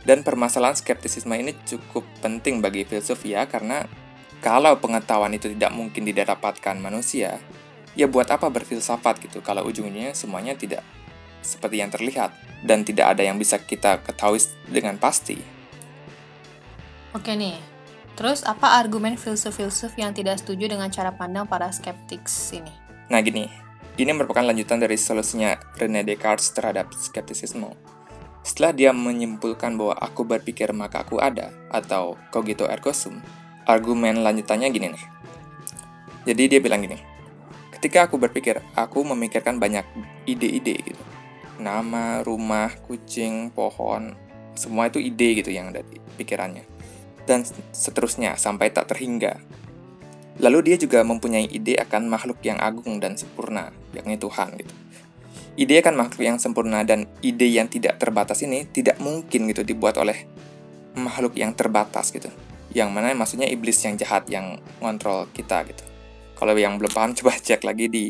Dan 0.04 0.20
permasalahan 0.20 0.76
skeptisisme 0.76 1.32
ini 1.32 1.56
cukup 1.64 2.04
penting 2.20 2.60
bagi 2.60 2.84
filsuf 2.84 3.24
ya 3.24 3.48
karena 3.48 3.88
kalau 4.44 4.76
pengetahuan 4.76 5.32
itu 5.32 5.48
tidak 5.56 5.72
mungkin 5.72 6.04
didapatkan 6.04 6.76
manusia, 6.76 7.40
ya 7.96 8.04
buat 8.04 8.28
apa 8.28 8.52
berfilsafat 8.52 9.24
gitu 9.24 9.40
kalau 9.40 9.64
ujungnya 9.64 10.12
semuanya 10.12 10.52
tidak 10.52 10.84
seperti 11.40 11.80
yang 11.80 11.88
terlihat 11.88 12.36
dan 12.60 12.84
tidak 12.84 13.16
ada 13.16 13.24
yang 13.24 13.40
bisa 13.40 13.56
kita 13.56 14.04
ketahui 14.04 14.44
dengan 14.68 15.00
pasti. 15.00 15.40
Oke 17.16 17.32
nih, 17.32 17.56
terus 18.12 18.44
apa 18.44 18.76
argumen 18.76 19.16
filsuf-filsuf 19.16 19.96
yang 19.96 20.12
tidak 20.12 20.36
setuju 20.42 20.68
dengan 20.68 20.92
cara 20.92 21.16
pandang 21.16 21.48
para 21.48 21.72
skeptics 21.72 22.52
ini? 22.52 22.72
Nah 23.08 23.24
gini, 23.24 23.46
ini 23.96 24.10
merupakan 24.10 24.42
lanjutan 24.42 24.82
dari 24.82 24.98
solusinya 24.98 25.54
René 25.78 26.02
Descartes 26.02 26.50
terhadap 26.50 26.90
skeptisisme. 26.92 27.93
Setelah 28.44 28.76
dia 28.76 28.90
menyimpulkan 28.92 29.72
bahwa 29.80 29.96
aku 29.96 30.28
berpikir 30.28 30.68
maka 30.76 31.00
aku 31.00 31.16
ada, 31.16 31.48
atau 31.72 32.20
cogito 32.28 32.68
ergo 32.68 32.92
sum, 32.92 33.24
argumen 33.64 34.20
lanjutannya 34.20 34.68
gini 34.68 34.92
nih. 34.92 35.04
Jadi 36.28 36.42
dia 36.52 36.60
bilang 36.60 36.84
gini, 36.84 37.00
ketika 37.72 38.04
aku 38.04 38.20
berpikir, 38.20 38.60
aku 38.76 39.00
memikirkan 39.00 39.56
banyak 39.56 39.88
ide-ide 40.28 40.76
gitu. 40.76 41.02
Nama, 41.56 42.20
rumah, 42.20 42.68
kucing, 42.84 43.48
pohon, 43.48 44.12
semua 44.52 44.92
itu 44.92 45.00
ide 45.00 45.40
gitu 45.40 45.48
yang 45.48 45.72
ada 45.72 45.80
di 45.80 45.96
pikirannya. 46.20 46.68
Dan 47.24 47.48
seterusnya 47.72 48.36
sampai 48.36 48.68
tak 48.68 48.92
terhingga. 48.92 49.40
Lalu 50.44 50.68
dia 50.68 50.76
juga 50.76 51.00
mempunyai 51.00 51.48
ide 51.48 51.80
akan 51.80 52.12
makhluk 52.12 52.44
yang 52.44 52.60
agung 52.60 53.00
dan 53.00 53.16
sempurna, 53.16 53.72
yakni 53.96 54.20
Tuhan 54.20 54.52
gitu. 54.60 54.83
Ide 55.54 55.78
akan 55.86 55.94
makhluk 55.94 56.26
yang 56.26 56.42
sempurna 56.42 56.82
dan 56.82 57.06
ide 57.22 57.46
yang 57.46 57.70
tidak 57.70 58.02
terbatas 58.02 58.42
ini 58.42 58.66
tidak 58.66 58.98
mungkin 58.98 59.46
gitu 59.46 59.62
dibuat 59.62 59.94
oleh 60.02 60.26
makhluk 60.98 61.38
yang 61.38 61.54
terbatas 61.54 62.10
gitu 62.10 62.26
yang 62.74 62.90
mana 62.90 63.14
maksudnya 63.14 63.46
iblis 63.46 63.78
yang 63.86 63.94
jahat 63.94 64.26
yang 64.26 64.58
ngontrol 64.82 65.30
kita 65.30 65.62
gitu. 65.70 65.86
Kalau 66.34 66.52
yang 66.58 66.76
belum 66.76 66.90
paham 66.90 67.14
coba 67.18 67.38
cek 67.38 67.62
lagi 67.62 67.86
di 67.86 68.04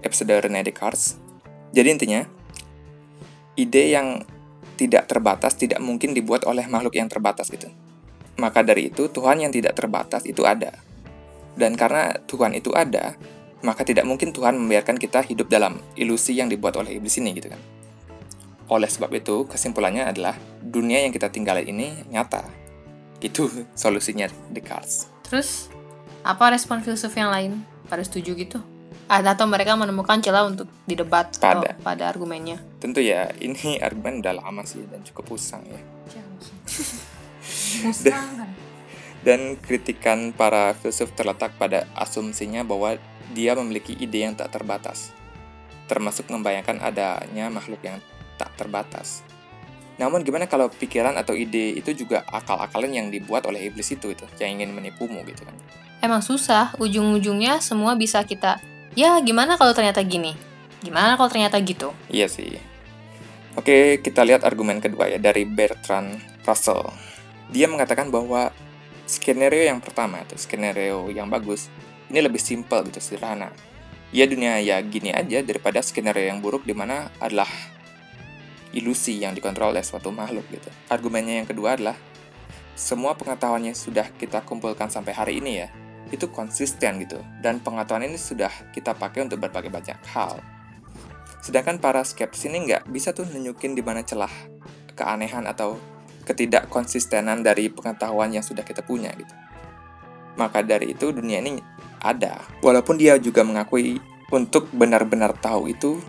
episode 0.00 0.32
Rene 0.32 0.64
Descartes. 0.64 1.20
Jadi 1.76 1.88
intinya 1.92 2.24
ide 3.54 3.92
yang 3.92 4.24
tidak 4.80 5.08
terbatas 5.08 5.56
tidak 5.56 5.80
mungkin 5.84 6.16
dibuat 6.16 6.48
oleh 6.48 6.64
makhluk 6.66 6.96
yang 6.96 7.06
terbatas 7.06 7.52
gitu. 7.52 7.68
Maka 8.40 8.64
dari 8.64 8.92
itu 8.92 9.08
Tuhan 9.12 9.44
yang 9.44 9.52
tidak 9.52 9.76
terbatas 9.76 10.24
itu 10.24 10.44
ada. 10.44 10.72
Dan 11.56 11.72
karena 11.72 12.12
Tuhan 12.28 12.52
itu 12.52 12.68
ada, 12.76 13.16
maka 13.66 13.82
tidak 13.82 14.06
mungkin 14.06 14.30
Tuhan 14.30 14.54
membiarkan 14.54 14.94
kita 14.94 15.26
hidup 15.26 15.50
dalam 15.50 15.82
ilusi 15.98 16.38
yang 16.38 16.46
dibuat 16.46 16.78
oleh 16.78 17.02
iblis 17.02 17.18
ini 17.18 17.34
gitu 17.34 17.50
kan. 17.50 17.58
Oleh 18.70 18.86
sebab 18.86 19.10
itu, 19.10 19.42
kesimpulannya 19.50 20.06
adalah 20.06 20.38
dunia 20.62 21.02
yang 21.02 21.10
kita 21.10 21.30
tinggali 21.34 21.66
ini 21.66 22.06
nyata, 22.06 22.46
itu 23.18 23.50
solusinya 23.82 24.30
Descartes. 24.54 25.10
Terus, 25.26 25.66
apa 26.22 26.54
respon 26.54 26.82
filsuf 26.82 27.10
yang 27.18 27.34
lain? 27.34 27.66
Pada 27.90 28.02
setuju 28.06 28.38
gitu? 28.38 28.62
Atau 29.06 29.46
mereka 29.46 29.78
menemukan 29.78 30.18
celah 30.18 30.50
untuk 30.50 30.66
didebat 30.86 31.38
pada, 31.38 31.78
pada 31.78 32.10
argumennya? 32.10 32.58
Tentu 32.82 33.02
ya, 33.02 33.30
ini 33.38 33.78
argumen 33.86 34.22
udah 34.22 34.34
lama 34.38 34.62
sih 34.62 34.82
dan 34.86 35.02
cukup 35.02 35.38
usang 35.38 35.62
ya. 35.66 35.78
dan, 38.02 38.46
dan 39.26 39.40
kritikan 39.62 40.34
para 40.34 40.74
filsuf 40.74 41.14
terletak 41.14 41.54
pada 41.54 41.86
asumsinya 41.94 42.66
bahwa 42.66 42.98
dia 43.36 43.52
memiliki 43.52 43.92
ide 43.92 44.24
yang 44.24 44.32
tak 44.32 44.48
terbatas, 44.56 45.12
termasuk 45.84 46.32
membayangkan 46.32 46.80
adanya 46.80 47.52
makhluk 47.52 47.84
yang 47.84 48.00
tak 48.40 48.48
terbatas. 48.56 49.20
Namun 50.00 50.24
gimana 50.24 50.48
kalau 50.48 50.72
pikiran 50.72 51.12
atau 51.20 51.36
ide 51.36 51.76
itu 51.76 51.92
juga 51.92 52.24
akal-akalan 52.32 52.96
yang 52.96 53.06
dibuat 53.12 53.44
oleh 53.44 53.68
iblis 53.68 53.92
itu 53.92 54.12
itu 54.12 54.24
yang 54.40 54.56
ingin 54.56 54.72
menipumu 54.72 55.20
gitu 55.28 55.44
kan. 55.44 55.56
Emang 56.00 56.24
susah, 56.24 56.72
ujung-ujungnya 56.80 57.60
semua 57.60 57.92
bisa 57.96 58.24
kita 58.24 58.56
ya 58.96 59.20
gimana 59.20 59.60
kalau 59.60 59.76
ternyata 59.76 60.00
gini? 60.00 60.32
Gimana 60.80 61.20
kalau 61.20 61.28
ternyata 61.28 61.60
gitu? 61.60 61.92
Iya 62.08 62.28
sih. 62.28 62.56
Oke, 63.56 64.04
kita 64.04 64.20
lihat 64.24 64.44
argumen 64.44 64.84
kedua 64.84 65.08
ya 65.08 65.16
dari 65.16 65.48
Bertrand 65.48 66.20
Russell. 66.44 66.92
Dia 67.48 67.64
mengatakan 67.68 68.12
bahwa 68.12 68.52
skenario 69.08 69.64
yang 69.64 69.80
pertama 69.80 70.20
itu 70.20 70.36
skenario 70.36 71.08
yang 71.08 71.32
bagus 71.32 71.72
ini 72.10 72.18
lebih 72.22 72.38
simpel 72.38 72.86
gitu 72.86 73.02
sederhana. 73.02 73.50
Ya 74.14 74.24
dunia 74.24 74.62
ya 74.62 74.78
gini 74.82 75.10
aja 75.10 75.42
daripada 75.42 75.82
skenario 75.82 76.30
yang 76.30 76.38
buruk 76.38 76.62
di 76.62 76.72
mana 76.72 77.10
adalah 77.18 77.50
ilusi 78.70 79.18
yang 79.18 79.34
dikontrol 79.34 79.74
oleh 79.74 79.82
suatu 79.82 80.14
makhluk 80.14 80.46
gitu. 80.52 80.70
Argumennya 80.92 81.42
yang 81.42 81.48
kedua 81.48 81.74
adalah 81.74 81.96
semua 82.76 83.16
pengetahuan 83.16 83.64
yang 83.64 83.74
sudah 83.74 84.06
kita 84.20 84.44
kumpulkan 84.44 84.92
sampai 84.92 85.16
hari 85.16 85.40
ini 85.40 85.64
ya, 85.64 85.68
itu 86.12 86.28
konsisten 86.30 87.02
gitu. 87.02 87.18
Dan 87.40 87.58
pengetahuan 87.64 88.06
ini 88.06 88.20
sudah 88.20 88.52
kita 88.70 88.94
pakai 88.94 89.26
untuk 89.26 89.42
berbagai 89.42 89.72
banyak 89.72 89.98
hal. 90.12 90.38
Sedangkan 91.40 91.80
para 91.80 92.04
skeptis 92.04 92.46
ini 92.46 92.68
nggak 92.68 92.90
bisa 92.90 93.16
tuh 93.16 93.26
nunjukin 93.26 93.72
di 93.74 93.82
mana 93.82 94.04
celah 94.04 94.30
keanehan 94.92 95.46
atau 95.48 95.78
ketidakkonsistenan 96.26 97.46
dari 97.46 97.70
pengetahuan 97.70 98.34
yang 98.34 98.42
sudah 98.42 98.66
kita 98.66 98.82
punya 98.82 99.14
gitu. 99.14 99.30
Maka 100.36 100.60
dari 100.60 100.92
itu 100.92 101.14
dunia 101.14 101.40
ini 101.40 101.56
ada. 102.02 102.42
Walaupun 102.60 103.00
dia 103.00 103.16
juga 103.20 103.42
mengakui 103.42 104.00
untuk 104.32 104.68
benar-benar 104.74 105.36
tahu 105.38 105.70
itu 105.70 106.00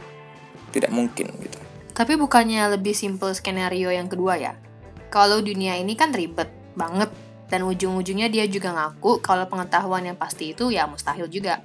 tidak 0.74 0.92
mungkin 0.92 1.32
gitu. 1.42 1.60
Tapi 1.98 2.14
bukannya 2.14 2.78
lebih 2.78 2.94
simple 2.94 3.34
skenario 3.34 3.90
yang 3.90 4.06
kedua 4.10 4.38
ya? 4.38 4.54
Kalau 5.10 5.42
dunia 5.42 5.80
ini 5.80 5.98
kan 5.98 6.14
ribet 6.14 6.52
banget, 6.78 7.10
dan 7.48 7.64
ujung-ujungnya 7.64 8.28
dia 8.28 8.46
juga 8.46 8.76
ngaku 8.76 9.24
kalau 9.24 9.48
pengetahuan 9.48 10.04
yang 10.04 10.20
pasti 10.20 10.52
itu 10.52 10.68
ya 10.70 10.84
mustahil 10.86 11.32
juga. 11.32 11.64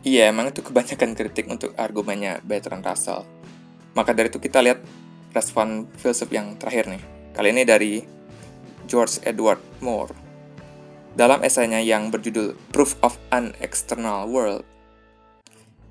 Iya, 0.00 0.32
emang 0.32 0.48
itu 0.48 0.64
kebanyakan 0.64 1.12
kritik 1.12 1.44
untuk 1.52 1.76
argumennya 1.76 2.40
Bertrand 2.40 2.80
Russell. 2.80 3.28
Maka 3.92 4.16
dari 4.16 4.32
itu 4.32 4.40
kita 4.40 4.64
lihat 4.64 4.80
respon 5.36 5.84
filsuf 6.00 6.32
yang 6.32 6.56
terakhir 6.56 6.88
nih. 6.88 7.02
Kali 7.36 7.48
ini 7.52 7.62
dari 7.68 8.00
George 8.88 9.20
Edward 9.28 9.60
Moore. 9.84 10.16
Dalam 11.10 11.42
esainya 11.42 11.82
yang 11.82 12.14
berjudul 12.14 12.54
Proof 12.70 12.94
of 13.02 13.18
an 13.34 13.50
External 13.58 14.30
World, 14.30 14.62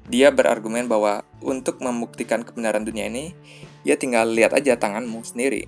dia 0.08 0.32
berargumen 0.32 0.88
bahwa 0.88 1.28
untuk 1.44 1.84
membuktikan 1.84 2.42
kebenaran 2.42 2.88
dunia 2.88 3.12
ini, 3.12 3.36
ya 3.84 4.00
tinggal 4.00 4.32
lihat 4.32 4.56
aja 4.56 4.80
tanganmu 4.80 5.22
sendiri. 5.22 5.68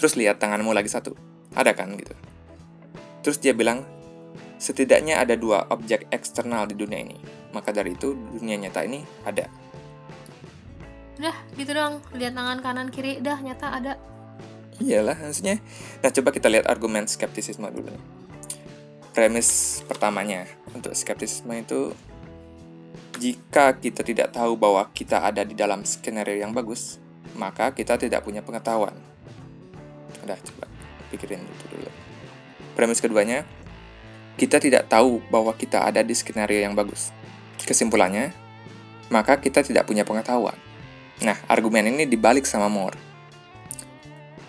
Terus 0.00 0.16
lihat 0.16 0.40
tanganmu 0.40 0.72
lagi 0.72 0.88
satu. 0.88 1.12
Ada 1.52 1.76
kan 1.76 1.92
gitu. 1.94 2.16
Terus 3.20 3.36
dia 3.36 3.52
bilang, 3.52 3.84
setidaknya 4.56 5.20
ada 5.20 5.36
dua 5.36 5.68
objek 5.68 6.08
eksternal 6.08 6.64
di 6.64 6.74
dunia 6.74 7.04
ini. 7.04 7.20
Maka 7.52 7.76
dari 7.76 7.92
itu, 7.92 8.16
dunia 8.16 8.56
nyata 8.56 8.80
ini 8.88 9.04
ada. 9.28 9.46
Udah, 11.20 11.36
gitu 11.52 11.76
dong. 11.76 12.00
Lihat 12.16 12.32
tangan 12.32 12.58
kanan 12.64 12.88
kiri, 12.88 13.20
dah 13.20 13.36
nyata 13.44 13.76
ada. 13.76 13.92
Iyalah, 14.80 15.20
maksudnya. 15.20 15.60
Nah, 16.00 16.08
coba 16.08 16.32
kita 16.32 16.48
lihat 16.48 16.64
argumen 16.64 17.04
skeptisisme 17.04 17.68
dulu. 17.68 18.19
Premis 19.10 19.82
pertamanya 19.90 20.46
untuk 20.70 20.94
skeptisisme 20.94 21.50
itu 21.58 21.90
jika 23.20 23.76
kita 23.76 24.00
tidak 24.00 24.32
tahu 24.32 24.56
bahwa 24.56 24.86
kita 24.96 25.20
ada 25.20 25.44
di 25.44 25.52
dalam 25.52 25.84
skenario 25.84 26.40
yang 26.40 26.56
bagus, 26.56 26.96
maka 27.36 27.74
kita 27.76 28.00
tidak 28.00 28.24
punya 28.24 28.40
pengetahuan. 28.40 28.96
Udah, 30.24 30.38
coba 30.40 30.64
pikirin 31.12 31.42
itu 31.42 31.64
dulu. 31.68 31.90
Premis 32.78 33.02
keduanya, 33.02 33.44
kita 34.40 34.56
tidak 34.56 34.88
tahu 34.88 35.20
bahwa 35.28 35.52
kita 35.52 35.84
ada 35.84 36.00
di 36.00 36.16
skenario 36.16 36.64
yang 36.64 36.72
bagus. 36.72 37.12
Kesimpulannya, 37.60 38.32
maka 39.12 39.36
kita 39.36 39.60
tidak 39.60 39.84
punya 39.84 40.06
pengetahuan. 40.06 40.56
Nah, 41.20 41.36
argumen 41.44 41.92
ini 41.92 42.08
dibalik 42.08 42.48
sama 42.48 42.72
Moore. 42.72 42.96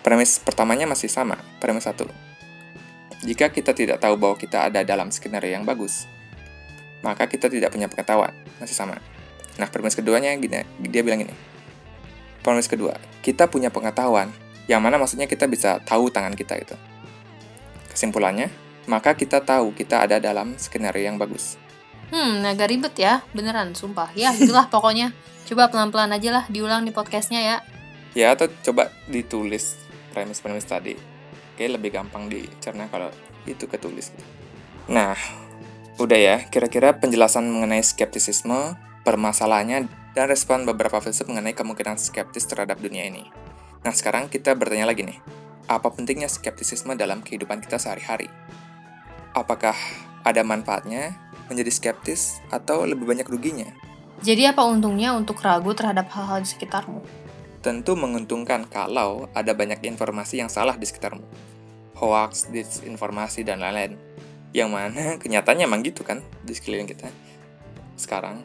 Premis 0.00 0.40
pertamanya 0.40 0.88
masih 0.88 1.12
sama, 1.12 1.36
premis 1.60 1.84
satu. 1.84 2.08
Jika 3.22 3.54
kita 3.54 3.70
tidak 3.70 4.02
tahu 4.02 4.18
bahwa 4.18 4.34
kita 4.34 4.66
ada 4.66 4.82
dalam 4.82 5.14
skenario 5.14 5.54
yang 5.54 5.62
bagus, 5.62 6.10
maka 7.06 7.30
kita 7.30 7.46
tidak 7.46 7.70
punya 7.70 7.86
pengetahuan, 7.86 8.34
masih 8.58 8.74
sama. 8.74 8.98
Nah, 9.58 9.70
premis 9.70 9.94
keduanya 9.94 10.34
gini, 10.34 10.66
dia 10.90 11.02
bilang 11.06 11.22
gini, 11.22 11.34
Premis 12.42 12.66
kedua, 12.66 12.98
kita 13.22 13.46
punya 13.46 13.70
pengetahuan, 13.70 14.26
yang 14.66 14.82
mana 14.82 14.98
maksudnya 14.98 15.30
kita 15.30 15.46
bisa 15.46 15.78
tahu 15.86 16.10
tangan 16.10 16.34
kita 16.34 16.58
itu. 16.58 16.74
Kesimpulannya, 17.94 18.50
maka 18.90 19.14
kita 19.14 19.38
tahu 19.38 19.70
kita 19.70 20.02
ada 20.02 20.18
dalam 20.18 20.58
skenario 20.58 21.06
yang 21.06 21.22
bagus. 21.22 21.54
Hmm, 22.10 22.42
agak 22.42 22.74
ribet 22.74 22.98
ya, 22.98 23.22
beneran, 23.30 23.78
sumpah. 23.78 24.10
Ya, 24.18 24.34
itulah 24.34 24.66
pokoknya. 24.74 25.14
Coba 25.46 25.70
pelan-pelan 25.70 26.10
aja 26.10 26.34
lah 26.34 26.44
diulang 26.50 26.82
di 26.82 26.90
podcastnya 26.90 27.40
ya. 27.46 27.56
Ya, 28.18 28.34
atau 28.34 28.50
coba 28.50 28.90
ditulis 29.06 29.78
premis-premis 30.10 30.66
tadi. 30.66 30.98
Oke, 31.52 31.68
lebih 31.68 31.92
gampang 31.92 32.32
dicerna 32.32 32.88
kalau 32.88 33.12
itu 33.44 33.68
ketulis. 33.68 34.08
Nah, 34.88 35.14
udah 36.00 36.18
ya, 36.18 36.36
kira-kira 36.48 36.96
penjelasan 36.96 37.44
mengenai 37.44 37.84
skeptisisme, 37.84 38.74
permasalahannya, 39.04 39.86
dan 40.16 40.26
respon 40.28 40.64
beberapa 40.64 41.00
filsuf 41.04 41.28
mengenai 41.28 41.52
kemungkinan 41.52 42.00
skeptis 42.00 42.48
terhadap 42.48 42.80
dunia 42.80 43.04
ini. 43.04 43.28
Nah, 43.84 43.92
sekarang 43.92 44.32
kita 44.32 44.56
bertanya 44.56 44.88
lagi 44.88 45.04
nih, 45.04 45.18
apa 45.68 45.92
pentingnya 45.92 46.28
skeptisisme 46.32 46.96
dalam 46.96 47.20
kehidupan 47.20 47.60
kita 47.60 47.76
sehari-hari? 47.76 48.32
Apakah 49.36 49.76
ada 50.24 50.40
manfaatnya 50.44 51.16
menjadi 51.48 51.70
skeptis 51.72 52.40
atau 52.48 52.88
lebih 52.88 53.04
banyak 53.04 53.28
ruginya? 53.28 53.68
Jadi 54.22 54.46
apa 54.46 54.62
untungnya 54.62 55.18
untuk 55.18 55.42
ragu 55.42 55.74
terhadap 55.74 56.06
hal-hal 56.14 56.40
di 56.44 56.48
sekitarmu? 56.48 57.21
Tentu 57.62 57.94
menguntungkan 57.94 58.66
kalau 58.66 59.30
ada 59.38 59.54
banyak 59.54 59.86
informasi 59.86 60.42
yang 60.42 60.50
salah 60.50 60.74
di 60.74 60.82
sekitarmu. 60.82 61.22
Hoax, 61.94 62.50
disinformasi, 62.50 63.46
dan 63.46 63.62
lain-lain. 63.62 63.94
Yang 64.50 64.70
mana 64.74 65.02
kenyataannya 65.22 65.70
emang 65.70 65.86
gitu 65.86 66.02
kan 66.02 66.26
di 66.42 66.52
sekeliling 66.58 66.90
kita 66.90 67.06
sekarang. 67.94 68.42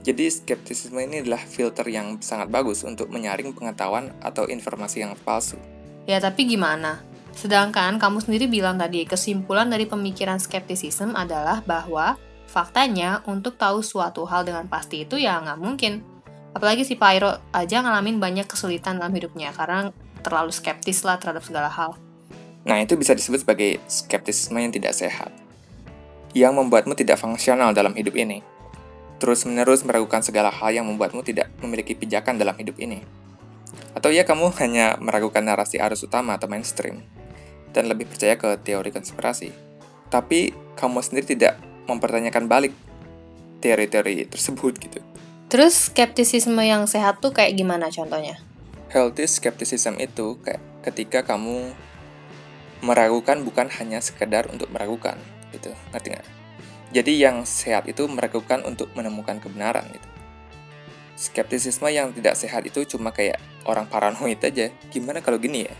Jadi 0.00 0.32
skeptisisme 0.32 1.00
ini 1.00 1.24
adalah 1.24 1.40
filter 1.44 1.84
yang 1.88 2.20
sangat 2.24 2.48
bagus 2.48 2.84
untuk 2.84 3.12
menyaring 3.12 3.52
pengetahuan 3.52 4.12
atau 4.24 4.48
informasi 4.48 5.04
yang 5.04 5.12
palsu. 5.16 5.60
Ya 6.08 6.20
tapi 6.20 6.48
gimana? 6.48 7.04
Sedangkan 7.36 8.00
kamu 8.00 8.20
sendiri 8.24 8.48
bilang 8.48 8.80
tadi, 8.80 9.04
kesimpulan 9.04 9.68
dari 9.68 9.84
pemikiran 9.84 10.40
skeptisisme 10.40 11.12
adalah 11.12 11.60
bahwa 11.64 12.16
faktanya 12.48 13.22
untuk 13.28 13.60
tahu 13.60 13.84
suatu 13.84 14.26
hal 14.26 14.42
dengan 14.42 14.66
pasti 14.66 15.04
itu 15.04 15.20
ya 15.20 15.40
nggak 15.40 15.60
mungkin. 15.60 16.09
Apalagi 16.52 16.82
si 16.82 16.98
Pyro 16.98 17.38
aja 17.54 17.76
ngalamin 17.80 18.18
banyak 18.18 18.46
kesulitan 18.46 18.98
dalam 18.98 19.14
hidupnya 19.14 19.54
karena 19.54 19.94
terlalu 20.20 20.50
skeptis 20.50 21.06
lah 21.06 21.16
terhadap 21.16 21.46
segala 21.46 21.70
hal. 21.70 21.96
Nah 22.66 22.82
itu 22.82 22.98
bisa 22.98 23.14
disebut 23.16 23.46
sebagai 23.46 23.80
skeptisisme 23.88 24.58
yang 24.58 24.74
tidak 24.74 24.92
sehat. 24.92 25.32
Yang 26.36 26.52
membuatmu 26.58 26.94
tidak 26.98 27.18
fungsional 27.18 27.74
dalam 27.74 27.94
hidup 27.94 28.14
ini 28.18 28.42
terus-menerus 29.20 29.84
meragukan 29.84 30.24
segala 30.24 30.48
hal 30.48 30.72
yang 30.72 30.88
membuatmu 30.88 31.20
tidak 31.20 31.52
memiliki 31.60 31.92
pijakan 31.92 32.40
dalam 32.40 32.56
hidup 32.56 32.80
ini. 32.80 33.04
Atau 33.92 34.10
ya 34.10 34.24
kamu 34.24 34.50
hanya 34.56 34.96
meragukan 34.96 35.44
narasi 35.44 35.76
arus 35.76 36.02
utama 36.02 36.40
atau 36.40 36.48
mainstream, 36.48 37.04
dan 37.76 37.86
lebih 37.86 38.08
percaya 38.08 38.40
ke 38.40 38.56
teori 38.64 38.90
konspirasi. 38.90 39.52
Tapi 40.08 40.56
kamu 40.74 41.04
sendiri 41.04 41.36
tidak 41.36 41.60
mempertanyakan 41.86 42.48
balik 42.48 42.72
teori-teori 43.60 44.26
tersebut 44.26 44.72
gitu. 44.80 45.00
Terus 45.50 45.90
skeptisisme 45.90 46.62
yang 46.62 46.86
sehat 46.86 47.18
tuh 47.18 47.34
kayak 47.34 47.58
gimana 47.58 47.90
contohnya? 47.90 48.38
Healthy 48.94 49.26
skepticism 49.26 49.98
itu 49.98 50.38
kayak 50.46 50.62
ketika 50.86 51.26
kamu 51.26 51.74
meragukan 52.86 53.42
bukan 53.42 53.66
hanya 53.66 53.98
sekedar 53.98 54.46
untuk 54.46 54.70
meragukan 54.70 55.18
gitu, 55.50 55.74
ngerti 55.90 56.14
nggak? 56.14 56.28
Jadi 56.94 57.12
yang 57.18 57.42
sehat 57.42 57.90
itu 57.90 58.06
meragukan 58.06 58.62
untuk 58.62 58.94
menemukan 58.94 59.42
kebenaran 59.42 59.90
gitu. 59.90 60.08
Skeptisisme 61.18 61.90
yang 61.90 62.14
tidak 62.14 62.38
sehat 62.38 62.62
itu 62.70 62.86
cuma 62.86 63.10
kayak 63.10 63.42
orang 63.66 63.90
paranoid 63.90 64.38
aja. 64.46 64.70
Gimana 64.94 65.18
kalau 65.18 65.42
gini 65.42 65.66
ya? 65.66 65.74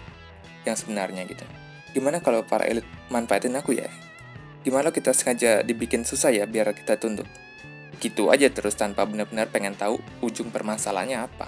Yang 0.67 0.83
sebenarnya 0.83 1.31
gitu. 1.31 1.47
Gimana 1.95 2.19
kalau 2.19 2.43
para 2.43 2.67
elit 2.67 2.85
manfaatin 3.07 3.55
aku 3.55 3.79
ya? 3.79 3.87
Gimana 4.67 4.91
kita 4.91 5.15
sengaja 5.15 5.63
dibikin 5.63 6.03
susah 6.03 6.35
ya 6.35 6.43
biar 6.45 6.75
kita 6.75 6.99
tunduk? 6.99 7.31
Gitu 8.01 8.33
aja 8.33 8.49
terus 8.49 8.75
tanpa 8.75 9.05
benar-benar 9.05 9.53
pengen 9.53 9.77
tahu 9.77 10.01
ujung 10.25 10.49
permasalahannya 10.49 11.21
apa. 11.21 11.47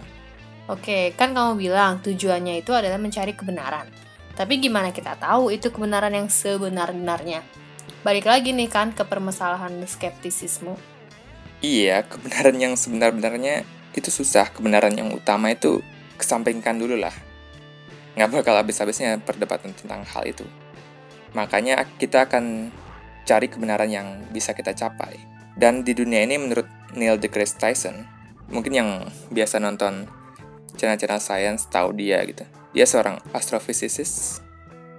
Oke, 0.68 1.16
kan 1.18 1.32
kamu 1.32 1.58
bilang 1.58 1.98
tujuannya 2.04 2.62
itu 2.62 2.70
adalah 2.70 3.00
mencari 3.00 3.32
kebenaran. 3.34 3.88
Tapi 4.36 4.62
gimana 4.62 4.94
kita 4.94 5.18
tahu 5.18 5.50
itu 5.50 5.72
kebenaran 5.72 6.12
yang 6.12 6.28
sebenar-benarnya? 6.28 7.42
balik 8.02 8.26
lagi 8.26 8.50
nih 8.50 8.66
kan 8.66 8.90
ke 8.90 9.06
permasalahan 9.06 9.78
skeptisisme. 9.86 10.74
Iya, 11.62 12.02
kebenaran 12.02 12.58
yang 12.58 12.74
sebenar-benarnya 12.74 13.62
itu 13.94 14.10
susah. 14.10 14.50
Kebenaran 14.50 14.98
yang 14.98 15.14
utama 15.14 15.54
itu 15.54 15.78
kesampingkan 16.18 16.74
dulu 16.74 16.98
lah. 16.98 17.14
Nggak 18.18 18.42
bakal 18.42 18.58
habis-habisnya 18.58 19.22
perdebatan 19.22 19.70
tentang 19.72 20.02
hal 20.02 20.26
itu. 20.26 20.42
Makanya 21.32 21.86
kita 21.96 22.26
akan 22.26 22.74
cari 23.22 23.46
kebenaran 23.46 23.88
yang 23.88 24.06
bisa 24.34 24.50
kita 24.52 24.74
capai. 24.74 25.22
Dan 25.56 25.84
di 25.84 25.92
dunia 25.92 26.24
ini 26.24 26.40
menurut 26.40 26.66
Neil 26.96 27.20
deGrasse 27.20 27.56
Tyson, 27.56 28.08
mungkin 28.52 28.72
yang 28.72 28.88
biasa 29.32 29.60
nonton 29.60 30.08
channel-channel 30.76 31.20
science 31.20 31.68
tahu 31.68 31.92
dia 31.96 32.20
gitu. 32.24 32.44
Dia 32.72 32.88
seorang 32.88 33.20
astrophysicist 33.36 34.40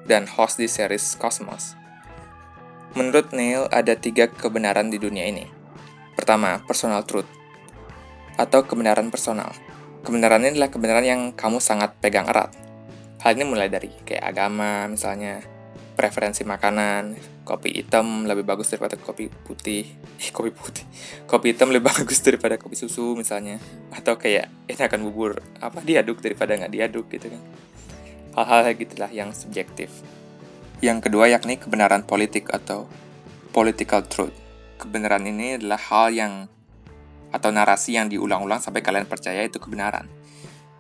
dan 0.06 0.30
host 0.30 0.62
di 0.62 0.70
series 0.70 1.18
Cosmos. 1.18 1.74
Menurut 2.94 3.34
Neil, 3.34 3.66
ada 3.74 3.98
tiga 3.98 4.30
kebenaran 4.30 4.94
di 4.94 5.02
dunia 5.02 5.26
ini. 5.26 5.50
Pertama, 6.14 6.62
personal 6.62 7.02
truth, 7.10 7.26
atau 8.38 8.62
kebenaran 8.62 9.10
personal. 9.10 9.50
Kebenaran 10.06 10.46
ini 10.46 10.60
adalah 10.60 10.70
kebenaran 10.70 11.06
yang 11.06 11.22
kamu 11.34 11.58
sangat 11.58 11.98
pegang 11.98 12.30
erat. 12.30 12.54
Hal 13.24 13.34
ini 13.34 13.50
mulai 13.50 13.72
dari 13.72 13.90
kayak 14.06 14.36
agama, 14.36 14.86
misalnya 14.86 15.42
preferensi 15.94 16.42
makanan, 16.42 17.16
kopi 17.46 17.82
hitam 17.82 18.26
lebih 18.26 18.44
bagus 18.44 18.74
daripada 18.74 18.98
kopi 18.98 19.30
putih, 19.30 19.86
eh, 20.18 20.30
kopi 20.34 20.50
putih, 20.50 20.86
kopi 21.30 21.54
hitam 21.54 21.70
lebih 21.70 21.88
bagus 21.94 22.20
daripada 22.20 22.58
kopi 22.58 22.76
susu 22.76 23.14
misalnya, 23.14 23.62
atau 23.94 24.18
kayak 24.18 24.50
ini 24.68 24.82
akan 24.82 25.00
bubur 25.06 25.40
apa 25.62 25.80
diaduk 25.86 26.20
daripada 26.20 26.58
nggak 26.58 26.74
diaduk 26.74 27.06
gitu 27.14 27.30
kan. 27.30 27.42
Hal-hal 28.34 28.74
gitulah 28.74 29.14
yang 29.14 29.30
subjektif. 29.32 29.94
Yang 30.82 31.08
kedua 31.08 31.30
yakni 31.30 31.62
kebenaran 31.62 32.04
politik 32.04 32.50
atau 32.50 32.90
political 33.54 34.04
truth. 34.04 34.36
Kebenaran 34.82 35.24
ini 35.24 35.62
adalah 35.62 35.80
hal 35.80 36.12
yang 36.12 36.34
atau 37.34 37.50
narasi 37.50 37.98
yang 37.98 38.10
diulang-ulang 38.10 38.62
sampai 38.62 38.82
kalian 38.86 39.10
percaya 39.10 39.46
itu 39.46 39.62
kebenaran. 39.62 40.06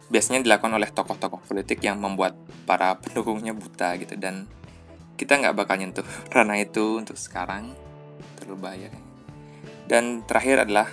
Biasanya 0.09 0.45
dilakukan 0.45 0.73
oleh 0.77 0.89
tokoh-tokoh 0.93 1.41
politik 1.45 1.81
yang 1.81 1.97
membuat 1.97 2.37
para 2.69 2.93
pendukungnya 3.01 3.57
buta 3.57 3.97
gitu 3.97 4.13
dan 4.19 4.45
kita 5.17 5.39
nggak 5.39 5.55
bakal 5.55 5.75
nyentuh 5.77 6.05
ranah 6.35 6.59
itu 6.59 6.99
untuk 6.99 7.17
sekarang 7.17 7.73
terlalu 8.39 8.57
bahaya. 8.59 8.91
Dan 9.83 10.23
terakhir 10.23 10.63
adalah 10.63 10.87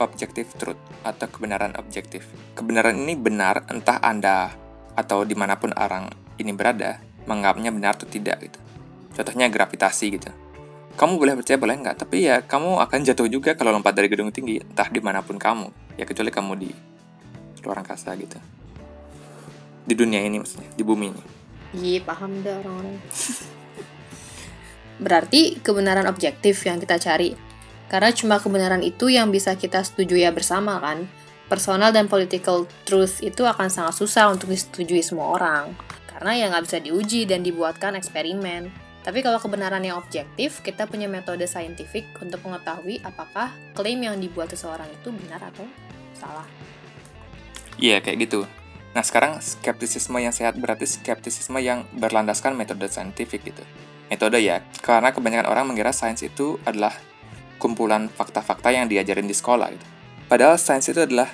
objective 0.00 0.48
truth 0.58 0.80
atau 1.04 1.26
kebenaran 1.28 1.76
objektif. 1.76 2.26
Kebenaran 2.56 2.96
ini 2.98 3.14
benar 3.14 3.68
entah 3.68 4.00
Anda 4.00 4.50
atau 4.94 5.22
di 5.26 5.36
mana 5.36 5.58
pun 5.60 5.74
orang 5.76 6.08
ini 6.40 6.50
berada, 6.50 6.98
menganggapnya 7.28 7.70
benar 7.70 7.94
atau 8.00 8.08
tidak 8.08 8.42
gitu. 8.42 8.58
Contohnya 9.14 9.46
gravitasi 9.46 10.06
gitu. 10.18 10.30
Kamu 10.94 11.18
boleh 11.18 11.34
percaya 11.34 11.58
boleh 11.58 11.74
nggak, 11.74 12.06
tapi 12.06 12.26
ya 12.30 12.42
kamu 12.46 12.78
akan 12.78 12.98
jatuh 13.02 13.26
juga 13.26 13.58
kalau 13.58 13.74
lompat 13.74 13.98
dari 13.98 14.06
gedung 14.06 14.30
tinggi, 14.30 14.62
entah 14.62 14.86
di 14.86 15.02
mana 15.02 15.22
pun 15.26 15.38
kamu. 15.38 15.98
Ya 15.98 16.06
kecuali 16.06 16.30
kamu 16.30 16.52
di 16.58 16.70
luar 17.66 17.82
angkasa 17.82 18.14
gitu. 18.14 18.38
Di 19.84 19.94
dunia 19.98 20.22
ini 20.22 20.38
maksudnya, 20.38 20.70
di 20.70 20.82
bumi 20.86 21.06
ini. 21.10 21.22
Iya, 21.74 21.98
paham 22.06 22.42
deh 22.46 22.54
orang-orang. 22.54 23.02
Berarti 25.02 25.58
kebenaran 25.58 26.06
objektif 26.06 26.62
yang 26.62 26.78
kita 26.78 27.02
cari. 27.02 27.34
Karena 27.90 28.14
cuma 28.14 28.38
kebenaran 28.38 28.80
itu 28.80 29.10
yang 29.10 29.34
bisa 29.34 29.58
kita 29.58 29.82
setujui 29.82 30.22
ya 30.22 30.30
bersama 30.30 30.78
kan. 30.78 31.10
Personal 31.50 31.92
dan 31.92 32.08
political 32.08 32.64
truth 32.88 33.20
itu 33.20 33.44
akan 33.44 33.68
sangat 33.68 33.94
susah 34.00 34.32
untuk 34.32 34.48
disetujui 34.48 35.04
semua 35.04 35.36
orang 35.36 35.76
karena 36.14 36.30
ya 36.38 36.44
nggak 36.46 36.64
bisa 36.64 36.78
diuji 36.78 37.26
dan 37.26 37.42
dibuatkan 37.42 37.98
eksperimen. 37.98 38.70
Tapi 39.04 39.20
kalau 39.20 39.36
kebenaran 39.36 39.84
yang 39.84 40.00
objektif, 40.00 40.64
kita 40.64 40.88
punya 40.88 41.10
metode 41.10 41.44
saintifik 41.44 42.08
untuk 42.22 42.40
mengetahui 42.40 43.04
apakah 43.04 43.52
klaim 43.76 44.00
yang 44.00 44.16
dibuat 44.16 44.48
seseorang 44.48 44.88
itu 44.88 45.12
benar 45.12 45.44
atau 45.52 45.68
salah. 46.16 46.48
Iya, 47.76 48.00
kayak 48.00 48.24
gitu. 48.24 48.48
Nah, 48.94 49.02
sekarang 49.02 49.42
skeptisisme 49.42 50.14
yang 50.22 50.30
sehat 50.30 50.54
berarti 50.54 50.86
skeptisisme 50.86 51.58
yang 51.58 51.82
berlandaskan 51.98 52.54
metode 52.54 52.86
saintifik 52.86 53.42
gitu. 53.42 53.66
Metode 54.06 54.38
ya, 54.38 54.62
karena 54.78 55.10
kebanyakan 55.10 55.50
orang 55.50 55.66
mengira 55.66 55.90
sains 55.90 56.22
itu 56.22 56.62
adalah 56.62 56.94
kumpulan 57.58 58.06
fakta-fakta 58.06 58.70
yang 58.70 58.86
diajarin 58.86 59.26
di 59.26 59.34
sekolah 59.34 59.74
gitu. 59.74 59.86
Padahal 60.30 60.54
sains 60.62 60.86
itu 60.86 61.02
adalah 61.02 61.26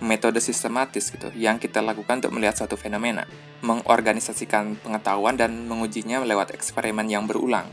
metode 0.00 0.40
sistematis 0.40 1.12
gitu 1.12 1.28
yang 1.36 1.60
kita 1.60 1.84
lakukan 1.84 2.24
untuk 2.24 2.32
melihat 2.32 2.56
suatu 2.56 2.80
fenomena, 2.80 3.28
mengorganisasikan 3.60 4.80
pengetahuan 4.80 5.36
dan 5.36 5.68
mengujinya 5.68 6.24
lewat 6.24 6.56
eksperimen 6.56 7.04
yang 7.12 7.28
berulang. 7.28 7.68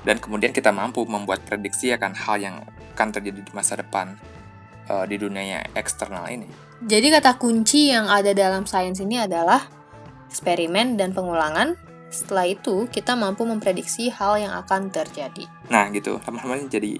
Dan 0.00 0.16
kemudian 0.16 0.56
kita 0.56 0.72
mampu 0.72 1.04
membuat 1.04 1.44
prediksi 1.44 1.92
akan 1.92 2.16
hal 2.16 2.40
yang 2.40 2.56
akan 2.96 3.08
terjadi 3.12 3.44
di 3.44 3.52
masa 3.52 3.76
depan 3.76 4.16
uh, 4.88 5.04
di 5.04 5.20
dunia 5.20 5.68
eksternal 5.76 6.24
ini. 6.32 6.69
Jadi 6.80 7.12
kata 7.12 7.36
kunci 7.36 7.92
yang 7.92 8.08
ada 8.08 8.32
dalam 8.32 8.64
sains 8.64 9.04
ini 9.04 9.20
adalah 9.20 9.68
eksperimen 10.32 10.96
dan 10.96 11.12
pengulangan. 11.12 11.76
Setelah 12.08 12.48
itu, 12.48 12.88
kita 12.88 13.14
mampu 13.14 13.44
memprediksi 13.44 14.08
hal 14.08 14.40
yang 14.40 14.56
akan 14.64 14.88
terjadi. 14.88 15.44
Nah, 15.68 15.92
gitu. 15.92 16.16
Teman-teman 16.24 16.72
jadi 16.72 16.96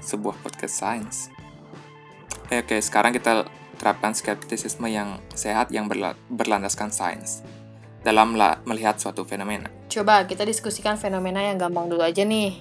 sebuah 0.00 0.40
podcast 0.40 0.74
sains. 0.80 1.28
Oke, 2.50 2.80
sekarang 2.82 3.14
kita 3.14 3.46
terapkan 3.78 4.16
skeptisisme 4.16 4.88
yang 4.88 5.20
sehat 5.36 5.68
yang 5.70 5.86
berla 5.86 6.16
berlandaskan 6.32 6.90
sains 6.90 7.44
dalam 8.00 8.34
melihat 8.64 8.96
suatu 8.96 9.28
fenomena. 9.28 9.68
Coba 9.92 10.24
kita 10.24 10.48
diskusikan 10.48 10.96
fenomena 10.96 11.44
yang 11.44 11.60
gampang 11.60 11.92
dulu 11.92 12.00
aja 12.00 12.24
nih. 12.24 12.56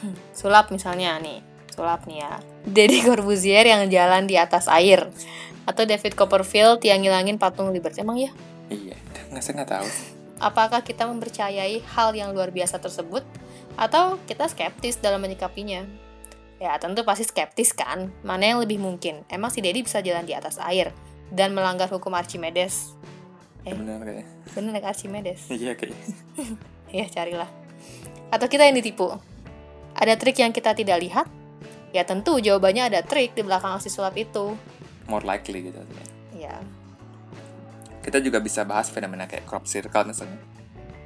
Hmm, 0.00 0.14
sulap 0.30 0.70
misalnya 0.70 1.18
nih, 1.18 1.42
sulap 1.72 2.04
nih 2.04 2.20
ya. 2.20 2.32
Deddy 2.68 3.00
Corbuzier 3.02 3.64
yang 3.64 3.88
jalan 3.88 4.28
di 4.28 4.36
atas 4.36 4.68
air. 4.68 5.08
Atau 5.64 5.88
David 5.88 6.14
Copperfield 6.14 6.84
yang 6.84 7.00
ngilangin 7.00 7.40
patung 7.40 7.72
Liberty. 7.72 8.04
Emang 8.04 8.20
ya? 8.20 8.30
Iya, 8.68 8.96
nggak 9.32 9.42
saya 9.42 9.54
nggak 9.62 9.70
tahu. 9.72 9.88
Apakah 10.42 10.80
kita 10.82 11.06
mempercayai 11.06 11.80
hal 11.94 12.10
yang 12.18 12.34
luar 12.34 12.50
biasa 12.50 12.82
tersebut? 12.82 13.22
Atau 13.78 14.18
kita 14.28 14.50
skeptis 14.50 14.98
dalam 14.98 15.22
menyikapinya? 15.22 15.86
Ya, 16.62 16.78
tentu 16.78 17.02
pasti 17.02 17.26
skeptis 17.26 17.74
kan. 17.74 18.14
Mana 18.22 18.54
yang 18.54 18.58
lebih 18.62 18.78
mungkin? 18.78 19.26
Emang 19.30 19.50
si 19.50 19.58
Dedi 19.58 19.82
bisa 19.82 19.98
jalan 19.98 20.22
di 20.22 20.34
atas 20.34 20.62
air 20.62 20.94
dan 21.30 21.54
melanggar 21.56 21.90
hukum 21.90 22.14
Archimedes? 22.14 22.94
Eh, 23.62 23.74
bener 23.74 24.02
kayaknya. 24.02 24.26
Bener 24.54 24.70
kayak 24.78 24.90
Archimedes? 24.94 25.40
Iya 25.50 25.72
kayaknya. 25.78 26.02
ya, 27.02 27.06
carilah. 27.10 27.50
Atau 28.30 28.46
kita 28.50 28.66
yang 28.66 28.78
ditipu? 28.78 29.14
Ada 29.94 30.18
trik 30.18 30.38
yang 30.38 30.50
kita 30.50 30.74
tidak 30.74 30.98
lihat? 31.02 31.26
Ya 31.92 32.08
tentu 32.08 32.40
jawabannya 32.40 32.88
ada 32.88 33.00
trik 33.04 33.36
di 33.36 33.44
belakang 33.44 33.76
aksi 33.76 33.92
sulap 33.92 34.16
itu. 34.16 34.56
More 35.12 35.24
likely 35.28 35.68
gitu. 35.68 35.84
Ya. 36.32 36.56
Kita 38.00 38.18
juga 38.18 38.40
bisa 38.40 38.64
bahas 38.64 38.88
fenomena 38.88 39.28
kayak 39.28 39.44
crop 39.44 39.68
circle 39.68 40.08
misalnya. 40.08 40.40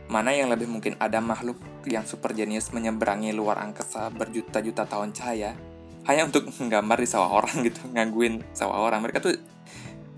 Mana 0.06 0.30
yang 0.30 0.46
lebih 0.46 0.70
mungkin 0.70 0.94
ada 1.02 1.18
makhluk 1.18 1.58
yang 1.82 2.06
super 2.06 2.30
jenius 2.30 2.70
menyeberangi 2.70 3.34
luar 3.34 3.58
angkasa 3.58 4.14
berjuta-juta 4.14 4.86
tahun 4.86 5.10
cahaya 5.10 5.58
hanya 6.06 6.30
untuk 6.30 6.46
menggambar 6.62 7.02
di 7.02 7.08
sawah 7.10 7.34
orang 7.34 7.66
gitu, 7.66 7.82
ngangguin 7.90 8.46
sawah 8.54 8.78
orang. 8.78 9.02
Mereka 9.02 9.18
tuh 9.18 9.34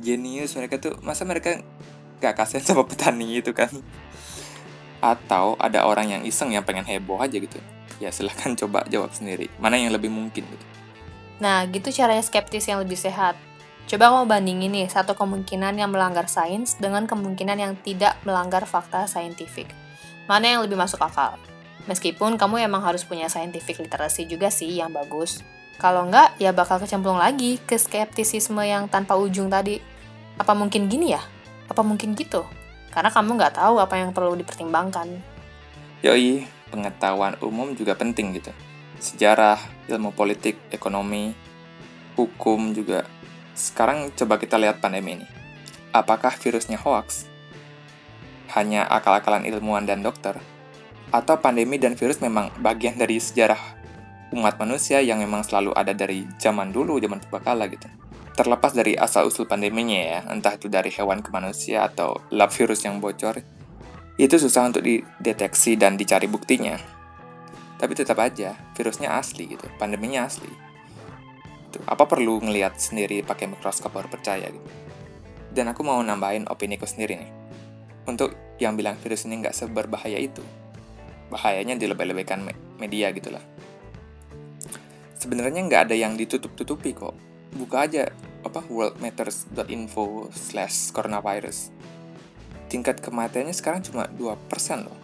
jenius, 0.04 0.52
mereka 0.52 0.76
tuh 0.76 1.00
masa 1.00 1.24
mereka 1.24 1.64
gak 2.20 2.36
kasihan 2.36 2.60
sama 2.60 2.84
petani 2.84 3.40
itu 3.40 3.56
kan? 3.56 3.72
Atau 5.00 5.56
ada 5.56 5.88
orang 5.88 6.12
yang 6.12 6.22
iseng 6.28 6.52
yang 6.52 6.68
pengen 6.68 6.84
heboh 6.84 7.16
aja 7.16 7.40
gitu 7.40 7.56
ya 7.98 8.10
silahkan 8.14 8.54
coba 8.64 8.86
jawab 8.90 9.14
sendiri. 9.14 9.50
Mana 9.58 9.78
yang 9.78 9.94
lebih 9.94 10.10
mungkin 10.10 10.46
gitu? 10.46 10.66
Nah 11.38 11.66
gitu 11.70 11.90
caranya 11.94 12.22
skeptis 12.22 12.66
yang 12.66 12.82
lebih 12.82 12.98
sehat. 12.98 13.38
Coba 13.88 14.12
kamu 14.12 14.28
bandingin 14.28 14.70
nih 14.74 14.88
satu 14.92 15.16
kemungkinan 15.16 15.80
yang 15.80 15.88
melanggar 15.88 16.28
sains 16.28 16.76
dengan 16.76 17.08
kemungkinan 17.08 17.56
yang 17.56 17.72
tidak 17.80 18.20
melanggar 18.26 18.68
fakta 18.68 19.08
saintifik. 19.08 19.72
Mana 20.28 20.52
yang 20.56 20.60
lebih 20.60 20.76
masuk 20.76 21.00
akal? 21.00 21.40
Meskipun 21.88 22.36
kamu 22.36 22.68
emang 22.68 22.84
harus 22.84 23.00
punya 23.08 23.32
scientific 23.32 23.80
literasi 23.80 24.28
juga 24.28 24.52
sih 24.52 24.76
yang 24.76 24.92
bagus. 24.92 25.40
Kalau 25.80 26.04
enggak 26.04 26.36
ya 26.36 26.52
bakal 26.52 26.82
kecemplung 26.84 27.16
lagi 27.16 27.56
ke 27.64 27.80
skeptisisme 27.80 28.60
yang 28.60 28.92
tanpa 28.92 29.16
ujung 29.16 29.48
tadi. 29.48 29.80
Apa 30.36 30.52
mungkin 30.52 30.92
gini 30.92 31.16
ya? 31.16 31.22
Apa 31.72 31.80
mungkin 31.80 32.12
gitu? 32.12 32.44
Karena 32.92 33.08
kamu 33.08 33.40
nggak 33.40 33.56
tahu 33.56 33.80
apa 33.80 33.96
yang 33.96 34.12
perlu 34.12 34.36
dipertimbangkan. 34.36 35.16
Yoi 36.04 36.57
pengetahuan 36.68 37.34
umum 37.42 37.74
juga 37.74 37.98
penting 37.98 38.36
gitu. 38.38 38.52
Sejarah, 38.98 39.58
ilmu 39.88 40.12
politik, 40.12 40.58
ekonomi, 40.70 41.32
hukum 42.18 42.74
juga. 42.74 43.06
Sekarang 43.54 44.10
coba 44.14 44.38
kita 44.38 44.58
lihat 44.58 44.78
pandemi 44.78 45.18
ini. 45.18 45.26
Apakah 45.90 46.34
virusnya 46.36 46.76
hoax? 46.78 47.26
Hanya 48.54 48.86
akal-akalan 48.86 49.46
ilmuwan 49.46 49.88
dan 49.88 50.02
dokter? 50.02 50.36
Atau 51.08 51.40
pandemi 51.40 51.80
dan 51.80 51.96
virus 51.96 52.20
memang 52.20 52.52
bagian 52.60 53.00
dari 53.00 53.16
sejarah 53.16 53.78
umat 54.36 54.60
manusia 54.60 55.00
yang 55.00 55.24
memang 55.24 55.40
selalu 55.40 55.72
ada 55.72 55.96
dari 55.96 56.28
zaman 56.36 56.68
dulu, 56.68 57.00
zaman 57.00 57.22
purbakala 57.24 57.64
gitu. 57.72 57.88
Terlepas 58.36 58.76
dari 58.76 58.94
asal-usul 58.94 59.48
pandeminya 59.50 59.98
ya, 59.98 60.18
entah 60.30 60.54
itu 60.54 60.70
dari 60.70 60.92
hewan 60.94 61.24
ke 61.24 61.32
manusia 61.32 61.88
atau 61.88 62.22
lab 62.30 62.52
virus 62.54 62.86
yang 62.86 63.02
bocor, 63.02 63.42
itu 64.18 64.34
susah 64.34 64.66
untuk 64.66 64.82
dideteksi 64.82 65.78
dan 65.78 65.94
dicari 65.94 66.26
buktinya. 66.26 66.74
Tapi 67.78 67.94
tetap 67.94 68.18
aja, 68.18 68.58
virusnya 68.74 69.14
asli 69.14 69.54
gitu, 69.54 69.70
pandeminya 69.78 70.26
asli. 70.26 70.50
Tuh, 71.70 71.86
apa 71.86 72.02
perlu 72.02 72.42
ngelihat 72.42 72.74
sendiri 72.82 73.22
pakai 73.22 73.46
mikroskop 73.46 73.94
baru 73.94 74.10
percaya 74.10 74.50
gitu. 74.50 74.68
Dan 75.54 75.70
aku 75.70 75.86
mau 75.86 76.02
nambahin 76.02 76.50
opini 76.50 76.74
ku 76.74 76.90
sendiri 76.90 77.14
nih. 77.14 77.30
Untuk 78.10 78.34
yang 78.58 78.74
bilang 78.74 78.98
virus 78.98 79.22
ini 79.30 79.38
nggak 79.38 79.54
seberbahaya 79.54 80.18
itu. 80.18 80.42
Bahayanya 81.30 81.78
dilebih-lebihkan 81.78 82.42
media 82.82 83.14
gitu 83.14 83.30
lah. 83.30 83.44
Sebenarnya 85.14 85.62
nggak 85.62 85.82
ada 85.86 85.94
yang 85.94 86.18
ditutup-tutupi 86.18 86.90
kok. 86.90 87.14
Buka 87.54 87.86
aja 87.86 88.10
apa 88.42 88.66
worldmatters.info 88.66 90.34
slash 90.34 90.90
coronavirus 90.90 91.70
tingkat 92.68 93.00
kematiannya 93.00 93.56
sekarang 93.56 93.80
cuma 93.82 94.06
2% 94.06 94.84
loh. 94.84 94.96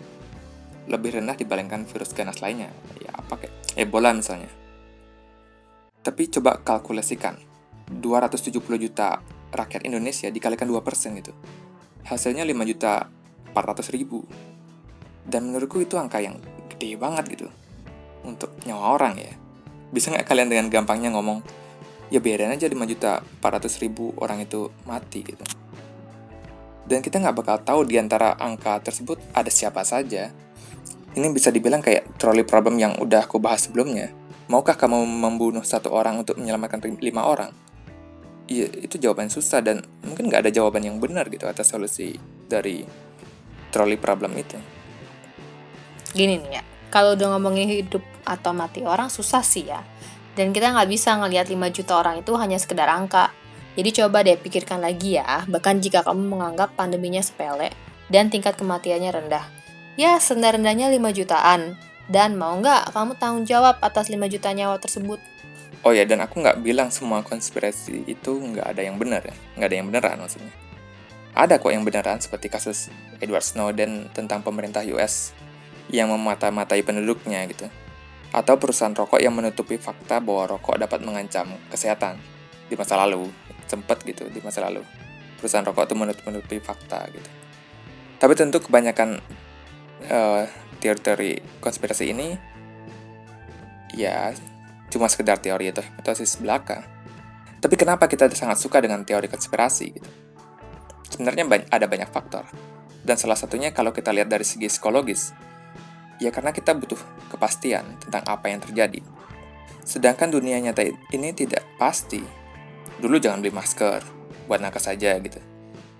Lebih 0.84 1.18
rendah 1.18 1.34
dibandingkan 1.34 1.88
virus 1.88 2.12
ganas 2.12 2.44
lainnya. 2.44 2.68
Ya 3.00 3.10
apa 3.16 3.40
kayak 3.40 3.54
Ebola 3.74 4.12
misalnya. 4.12 4.52
Tapi 6.04 6.28
coba 6.28 6.60
kalkulasikan. 6.60 7.40
270 7.88 8.60
juta 8.76 9.20
rakyat 9.52 9.88
Indonesia 9.88 10.28
dikalikan 10.28 10.68
2% 10.68 11.20
gitu. 11.20 11.32
Hasilnya 12.04 12.44
5 12.44 12.70
juta 12.70 13.08
400 13.56 13.96
ribu. 13.96 14.24
Dan 15.24 15.48
menurutku 15.48 15.80
itu 15.80 15.96
angka 15.96 16.20
yang 16.20 16.36
gede 16.68 17.00
banget 17.00 17.24
gitu. 17.32 17.48
Untuk 18.24 18.52
nyawa 18.68 19.00
orang 19.00 19.16
ya. 19.16 19.32
Bisa 19.88 20.12
nggak 20.12 20.28
kalian 20.28 20.52
dengan 20.52 20.68
gampangnya 20.68 21.12
ngomong, 21.16 21.40
ya 22.12 22.20
biarin 22.20 22.52
aja 22.52 22.68
5 22.68 22.76
juta 22.84 23.24
400 23.40 23.80
ribu 23.80 24.12
orang 24.20 24.44
itu 24.44 24.68
mati 24.84 25.24
gitu. 25.24 25.63
Dan 26.84 27.00
kita 27.00 27.20
nggak 27.20 27.36
bakal 27.36 27.56
tahu 27.64 27.80
di 27.88 27.96
antara 27.96 28.36
angka 28.36 28.80
tersebut 28.84 29.16
ada 29.32 29.48
siapa 29.48 29.80
saja. 29.84 30.28
Ini 31.14 31.26
bisa 31.30 31.48
dibilang 31.54 31.80
kayak 31.80 32.18
trolley 32.18 32.42
problem 32.42 32.76
yang 32.76 32.98
udah 32.98 33.24
aku 33.24 33.38
bahas 33.38 33.70
sebelumnya. 33.70 34.10
Maukah 34.50 34.76
kamu 34.76 35.00
membunuh 35.08 35.64
satu 35.64 35.88
orang 35.94 36.20
untuk 36.20 36.36
menyelamatkan 36.36 36.82
lima 37.00 37.24
orang? 37.24 37.54
Iya, 38.44 38.68
itu 38.84 39.00
jawaban 39.00 39.32
susah 39.32 39.64
dan 39.64 39.80
mungkin 40.04 40.28
nggak 40.28 40.44
ada 40.44 40.52
jawaban 40.52 40.84
yang 40.84 41.00
benar 41.00 41.32
gitu 41.32 41.48
atas 41.48 41.72
solusi 41.72 42.12
dari 42.44 42.84
trolley 43.72 43.96
problem 43.96 44.36
itu. 44.36 44.60
Gini 46.12 46.36
nih 46.36 46.60
ya, 46.60 46.62
kalau 46.92 47.16
udah 47.16 47.34
ngomongin 47.34 47.66
hidup 47.72 48.04
atau 48.28 48.52
mati 48.52 48.84
orang 48.84 49.08
susah 49.08 49.40
sih 49.40 49.64
ya. 49.64 49.80
Dan 50.34 50.52
kita 50.52 50.76
nggak 50.76 50.90
bisa 50.90 51.16
ngelihat 51.16 51.48
5 51.48 51.56
juta 51.72 51.92
orang 51.96 52.20
itu 52.20 52.34
hanya 52.36 52.60
sekedar 52.60 52.90
angka. 52.90 53.30
Jadi 53.74 53.90
coba 53.90 54.22
deh 54.22 54.38
pikirkan 54.38 54.78
lagi 54.78 55.18
ya, 55.18 55.42
bahkan 55.50 55.82
jika 55.82 56.06
kamu 56.06 56.30
menganggap 56.30 56.78
pandeminya 56.78 57.18
sepele 57.18 57.74
dan 58.06 58.30
tingkat 58.30 58.54
kematiannya 58.54 59.10
rendah. 59.10 59.44
Ya, 59.98 60.18
serendah-rendahnya 60.18 60.90
5 60.90 61.10
jutaan. 61.10 61.74
Dan 62.04 62.36
mau 62.36 62.54
nggak 62.60 62.92
kamu 62.92 63.16
tanggung 63.16 63.46
jawab 63.48 63.80
atas 63.80 64.12
5 64.12 64.20
juta 64.28 64.52
nyawa 64.52 64.76
tersebut? 64.78 65.18
Oh 65.82 65.90
ya, 65.90 66.06
dan 66.06 66.22
aku 66.22 66.38
nggak 66.38 66.62
bilang 66.62 66.92
semua 66.94 67.24
konspirasi 67.26 68.06
itu 68.06 68.30
nggak 68.30 68.76
ada 68.76 68.82
yang 68.84 68.96
benar 69.00 69.26
ya. 69.26 69.34
Nggak 69.58 69.68
ada 69.68 69.76
yang 69.76 69.86
beneran 69.90 70.16
maksudnya. 70.22 70.54
Ada 71.34 71.58
kok 71.58 71.74
yang 71.74 71.82
beneran 71.82 72.22
seperti 72.22 72.46
kasus 72.46 72.94
Edward 73.18 73.42
Snowden 73.42 74.06
tentang 74.14 74.46
pemerintah 74.46 74.86
US 74.94 75.34
yang 75.90 76.14
memata-matai 76.14 76.86
penduduknya 76.86 77.42
gitu. 77.50 77.66
Atau 78.30 78.54
perusahaan 78.58 78.94
rokok 78.94 79.18
yang 79.18 79.34
menutupi 79.34 79.74
fakta 79.74 80.22
bahwa 80.22 80.54
rokok 80.54 80.78
dapat 80.78 81.02
mengancam 81.02 81.50
kesehatan 81.74 82.22
di 82.70 82.74
masa 82.78 82.96
lalu 83.02 83.28
sempat 83.66 84.02
gitu 84.04 84.28
di 84.28 84.40
masa 84.40 84.64
lalu. 84.64 84.82
Perusahaan 85.40 85.64
rokok 85.64 85.84
itu 85.90 85.96
menutupi 85.98 86.56
fakta 86.60 87.04
gitu. 87.12 87.30
Tapi 88.18 88.32
tentu 88.38 88.62
kebanyakan 88.64 89.20
eh, 90.08 90.44
teori-teori 90.80 91.60
konspirasi 91.60 92.04
ini 92.12 92.28
ya 93.94 94.32
cuma 94.88 95.10
sekedar 95.10 95.40
teori 95.40 95.70
atau 95.72 95.82
hipotesis 95.84 96.40
belaka. 96.40 96.86
Tapi 97.60 97.74
kenapa 97.80 98.08
kita 98.08 98.28
sangat 98.36 98.60
suka 98.60 98.80
dengan 98.84 99.04
teori 99.04 99.28
konspirasi 99.28 99.86
gitu? 99.92 100.10
Sebenarnya 101.08 101.48
ada 101.72 101.86
banyak 101.88 102.10
faktor. 102.12 102.44
Dan 103.04 103.20
salah 103.20 103.36
satunya 103.36 103.72
kalau 103.72 103.92
kita 103.92 104.12
lihat 104.16 104.32
dari 104.32 104.48
segi 104.48 104.68
psikologis 104.72 105.36
ya 106.22 106.30
karena 106.30 106.54
kita 106.54 106.72
butuh 106.72 106.98
kepastian 107.28 107.84
tentang 108.00 108.22
apa 108.24 108.48
yang 108.48 108.60
terjadi. 108.62 109.00
Sedangkan 109.84 110.32
dunia 110.32 110.56
nyata 110.60 110.86
ini 111.12 111.30
tidak 111.36 111.64
pasti 111.76 112.24
dulu 112.98 113.18
jangan 113.18 113.42
beli 113.42 113.54
masker 113.54 114.02
buat 114.46 114.60
nakes 114.60 114.86
saja 114.86 115.16
gitu. 115.18 115.40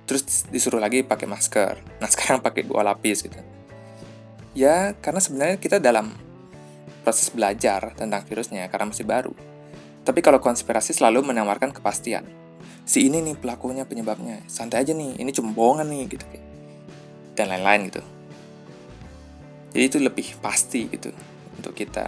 Terus 0.05 0.47
disuruh 0.53 0.81
lagi 0.81 1.01
pakai 1.01 1.25
masker. 1.25 1.81
Nah 2.01 2.09
sekarang 2.13 2.45
pakai 2.45 2.67
dua 2.67 2.85
lapis 2.85 3.25
gitu. 3.25 3.39
Ya 4.55 4.95
karena 5.01 5.19
sebenarnya 5.19 5.57
kita 5.59 5.83
dalam 5.83 6.15
proses 7.03 7.29
belajar 7.33 7.93
tentang 7.97 8.23
virusnya 8.25 8.69
karena 8.71 8.93
masih 8.93 9.05
baru. 9.05 9.35
Tapi 10.05 10.21
kalau 10.21 10.39
konspirasi 10.39 10.93
selalu 10.93 11.25
menawarkan 11.33 11.73
kepastian. 11.73 12.29
Si 12.85 13.09
ini 13.09 13.25
nih 13.25 13.41
pelakunya 13.41 13.89
penyebabnya. 13.89 14.45
Santai 14.45 14.85
aja 14.85 14.93
nih 14.93 15.17
ini 15.17 15.31
cuma 15.33 15.57
bohongan 15.57 15.89
nih 15.89 16.05
gitu. 16.13 16.27
Dan 17.33 17.49
lain-lain 17.49 17.89
gitu. 17.89 18.03
Jadi 19.75 19.85
itu 19.91 19.99
lebih 19.99 20.39
pasti 20.39 20.87
gitu 20.87 21.11
untuk 21.59 21.75
kita 21.75 22.07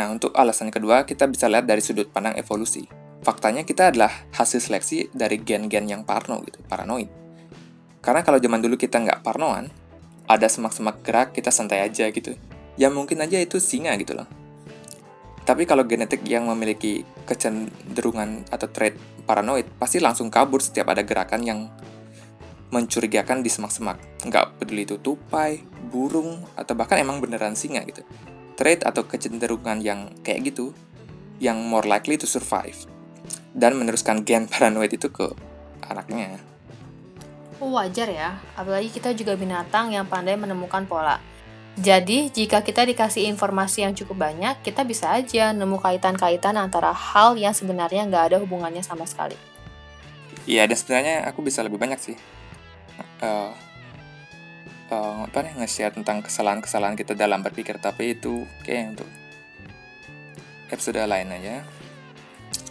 Nah, 0.00 0.08
untuk 0.08 0.32
alasan 0.32 0.72
kedua, 0.72 1.04
kita 1.04 1.28
bisa 1.28 1.44
lihat 1.44 1.68
dari 1.68 1.84
sudut 1.84 2.08
pandang 2.08 2.32
evolusi. 2.40 2.88
Faktanya 3.20 3.68
kita 3.68 3.92
adalah 3.92 4.08
hasil 4.32 4.64
seleksi 4.64 5.12
dari 5.12 5.36
gen-gen 5.44 5.84
yang 5.84 6.08
parno 6.08 6.40
gitu, 6.40 6.56
paranoid. 6.64 7.12
Karena 8.00 8.24
kalau 8.24 8.40
zaman 8.40 8.64
dulu 8.64 8.80
kita 8.80 8.96
nggak 8.96 9.20
parnoan, 9.20 9.68
ada 10.24 10.48
semak-semak 10.48 11.04
gerak 11.04 11.36
kita 11.36 11.52
santai 11.52 11.84
aja 11.84 12.08
gitu. 12.08 12.32
Ya 12.80 12.88
mungkin 12.88 13.20
aja 13.20 13.36
itu 13.36 13.60
singa 13.60 13.92
gitu 14.00 14.16
loh. 14.16 14.24
Tapi 15.44 15.68
kalau 15.68 15.84
genetik 15.84 16.24
yang 16.24 16.48
memiliki 16.48 17.04
kecenderungan 17.28 18.48
atau 18.48 18.72
trait 18.72 18.96
paranoid, 19.28 19.68
pasti 19.76 20.00
langsung 20.00 20.32
kabur 20.32 20.64
setiap 20.64 20.96
ada 20.96 21.04
gerakan 21.04 21.44
yang 21.44 21.68
mencurigakan 22.72 23.44
di 23.44 23.52
semak-semak. 23.52 24.00
Nggak 24.24 24.64
peduli 24.64 24.88
itu 24.88 24.96
tupai, 24.96 25.60
burung 25.92 26.40
atau 26.56 26.72
bahkan 26.72 26.96
emang 26.96 27.20
beneran 27.20 27.52
singa 27.52 27.84
gitu. 27.84 28.00
Trait 28.60 28.84
atau 28.84 29.08
kecenderungan 29.08 29.80
yang 29.80 30.12
kayak 30.20 30.52
gitu 30.52 30.76
yang 31.40 31.64
more 31.64 31.88
likely 31.88 32.20
to 32.20 32.28
survive 32.28 32.76
dan 33.56 33.80
meneruskan 33.80 34.20
gen 34.28 34.44
paranoid 34.52 34.92
itu 34.92 35.08
ke 35.08 35.32
anaknya. 35.88 36.36
Oh, 37.60 37.72
wajar 37.76 38.08
ya, 38.08 38.40
apalagi 38.56 38.88
kita 38.92 39.12
juga 39.16 39.36
binatang 39.36 39.92
yang 39.92 40.04
pandai 40.04 40.36
menemukan 40.36 40.84
pola. 40.84 41.20
Jadi, 41.76 42.32
jika 42.32 42.64
kita 42.64 42.88
dikasih 42.88 43.28
informasi 43.28 43.84
yang 43.84 43.92
cukup 43.92 44.28
banyak, 44.28 44.60
kita 44.64 44.84
bisa 44.84 45.12
aja 45.12 45.52
nemu 45.52 45.76
kaitan-kaitan 45.80 46.56
antara 46.56 46.92
hal 46.92 47.36
yang 47.36 47.52
sebenarnya 47.52 48.08
nggak 48.08 48.32
ada 48.32 48.36
hubungannya 48.40 48.80
sama 48.80 49.04
sekali. 49.04 49.36
Iya, 50.48 50.64
dan 50.68 50.76
sebenarnya 50.76 51.16
aku 51.28 51.44
bisa 51.44 51.60
lebih 51.60 51.76
banyak 51.76 52.00
sih. 52.00 52.16
Uh, 53.20 53.52
uh, 54.90 55.24
apa 55.24 55.46
nih 55.46 55.54
nge-share 55.62 55.94
tentang 55.94 56.20
kesalahan-kesalahan 56.20 56.98
kita 56.98 57.14
dalam 57.14 57.40
berpikir, 57.40 57.78
tapi 57.78 58.18
itu 58.18 58.44
kayak 58.66 58.98
untuk 58.98 59.08
episode 60.70 61.00
lain 61.00 61.30
aja. 61.30 61.62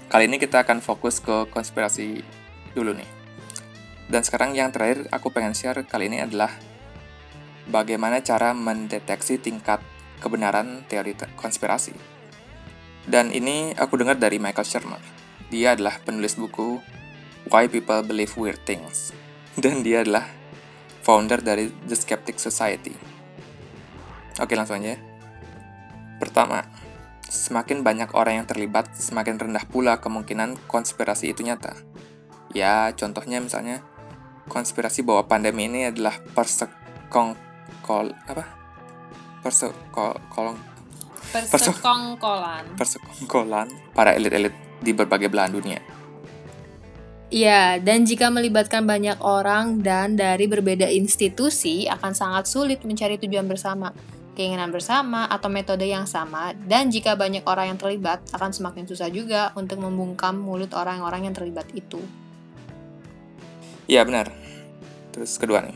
Kali 0.10 0.26
ini 0.28 0.38
kita 0.38 0.66
akan 0.66 0.84
fokus 0.84 1.24
ke 1.24 1.48
konspirasi 1.50 2.22
dulu 2.74 2.94
nih. 2.94 3.10
Dan 4.10 4.26
sekarang 4.26 4.58
yang 4.58 4.74
terakhir 4.74 5.06
aku 5.14 5.30
pengen 5.30 5.54
share 5.54 5.86
kali 5.86 6.10
ini 6.10 6.18
adalah 6.18 6.50
bagaimana 7.70 8.26
cara 8.26 8.58
mendeteksi 8.58 9.38
tingkat 9.38 9.78
kebenaran 10.18 10.82
teori 10.90 11.14
konspirasi. 11.38 11.94
Dan 13.06 13.30
ini 13.30 13.78
aku 13.78 14.02
dengar 14.02 14.18
dari 14.18 14.42
Michael 14.42 14.66
Shermer. 14.66 15.02
Dia 15.54 15.78
adalah 15.78 16.02
penulis 16.02 16.38
buku 16.38 16.82
Why 17.50 17.70
People 17.70 18.02
Believe 18.02 18.34
Weird 18.34 18.62
Things. 18.66 19.14
Dan 19.54 19.86
dia 19.86 20.02
adalah 20.02 20.39
founder 21.10 21.42
dari 21.42 21.74
The 21.90 21.98
Skeptic 21.98 22.38
Society. 22.38 22.94
Oke, 24.38 24.54
langsung 24.54 24.78
aja. 24.78 24.94
Pertama, 26.22 26.62
semakin 27.26 27.82
banyak 27.82 28.14
orang 28.14 28.46
yang 28.46 28.46
terlibat, 28.46 28.94
semakin 28.94 29.42
rendah 29.42 29.66
pula 29.66 29.98
kemungkinan 29.98 30.70
konspirasi 30.70 31.34
itu 31.34 31.42
nyata. 31.42 31.74
Ya, 32.54 32.94
contohnya 32.94 33.42
misalnya, 33.42 33.82
konspirasi 34.46 35.02
bahwa 35.02 35.26
pandemi 35.26 35.66
ini 35.66 35.90
adalah 35.90 36.14
persekongkol 36.38 38.14
apa? 38.30 38.46
Persekol 39.42 40.14
persekongkolan. 41.34 42.78
Persekongkolan 42.78 43.98
para 43.98 44.14
elit-elit 44.14 44.54
di 44.78 44.94
berbagai 44.94 45.34
belahan 45.34 45.58
dunia. 45.58 45.82
Ya, 47.30 47.78
dan 47.78 48.10
jika 48.10 48.34
melibatkan 48.34 48.90
banyak 48.90 49.22
orang 49.22 49.86
dan 49.86 50.18
dari 50.18 50.50
berbeda 50.50 50.90
institusi 50.90 51.86
akan 51.86 52.18
sangat 52.18 52.50
sulit 52.50 52.82
mencari 52.82 53.22
tujuan 53.22 53.46
bersama 53.46 53.94
keinginan 54.40 54.72
bersama, 54.72 55.28
atau 55.28 55.52
metode 55.52 55.84
yang 55.84 56.08
sama, 56.08 56.56
dan 56.64 56.88
jika 56.88 57.20
banyak 57.20 57.44
orang 57.44 57.76
yang 57.76 57.80
terlibat, 57.80 58.24
akan 58.32 58.56
semakin 58.56 58.88
susah 58.88 59.12
juga 59.12 59.52
untuk 59.60 59.84
membungkam 59.84 60.40
mulut 60.40 60.72
orang-orang 60.72 61.28
yang 61.28 61.36
terlibat 61.36 61.68
itu. 61.76 62.00
Iya 63.92 64.08
benar. 64.08 64.32
Terus 65.12 65.36
kedua 65.36 65.60
nih, 65.68 65.76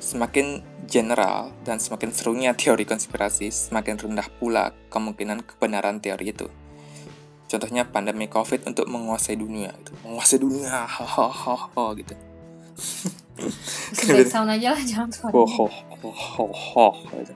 semakin 0.00 0.64
general 0.88 1.52
dan 1.68 1.76
semakin 1.76 2.08
serunya 2.08 2.56
teori 2.56 2.88
konspirasi, 2.88 3.52
semakin 3.52 4.00
rendah 4.00 4.32
pula 4.40 4.72
kemungkinan 4.88 5.44
kebenaran 5.44 6.00
teori 6.00 6.32
itu. 6.32 6.48
Contohnya 7.48 7.88
pandemi 7.88 8.28
COVID 8.28 8.68
untuk 8.68 8.86
menguasai 8.92 9.40
dunia, 9.40 9.72
gitu. 9.72 9.92
menguasai 10.04 10.38
dunia, 10.38 10.84
hahaha 10.94 11.96
gitu. 11.96 12.14
Sound 14.28 14.52
aja 14.52 14.76
lah, 14.76 14.82
jangan 14.84 15.08
suara. 15.08 15.32
Ho, 15.32 15.42
ho, 15.48 15.66
ho, 15.66 16.46
ho, 16.52 16.88
gitu 17.24 17.34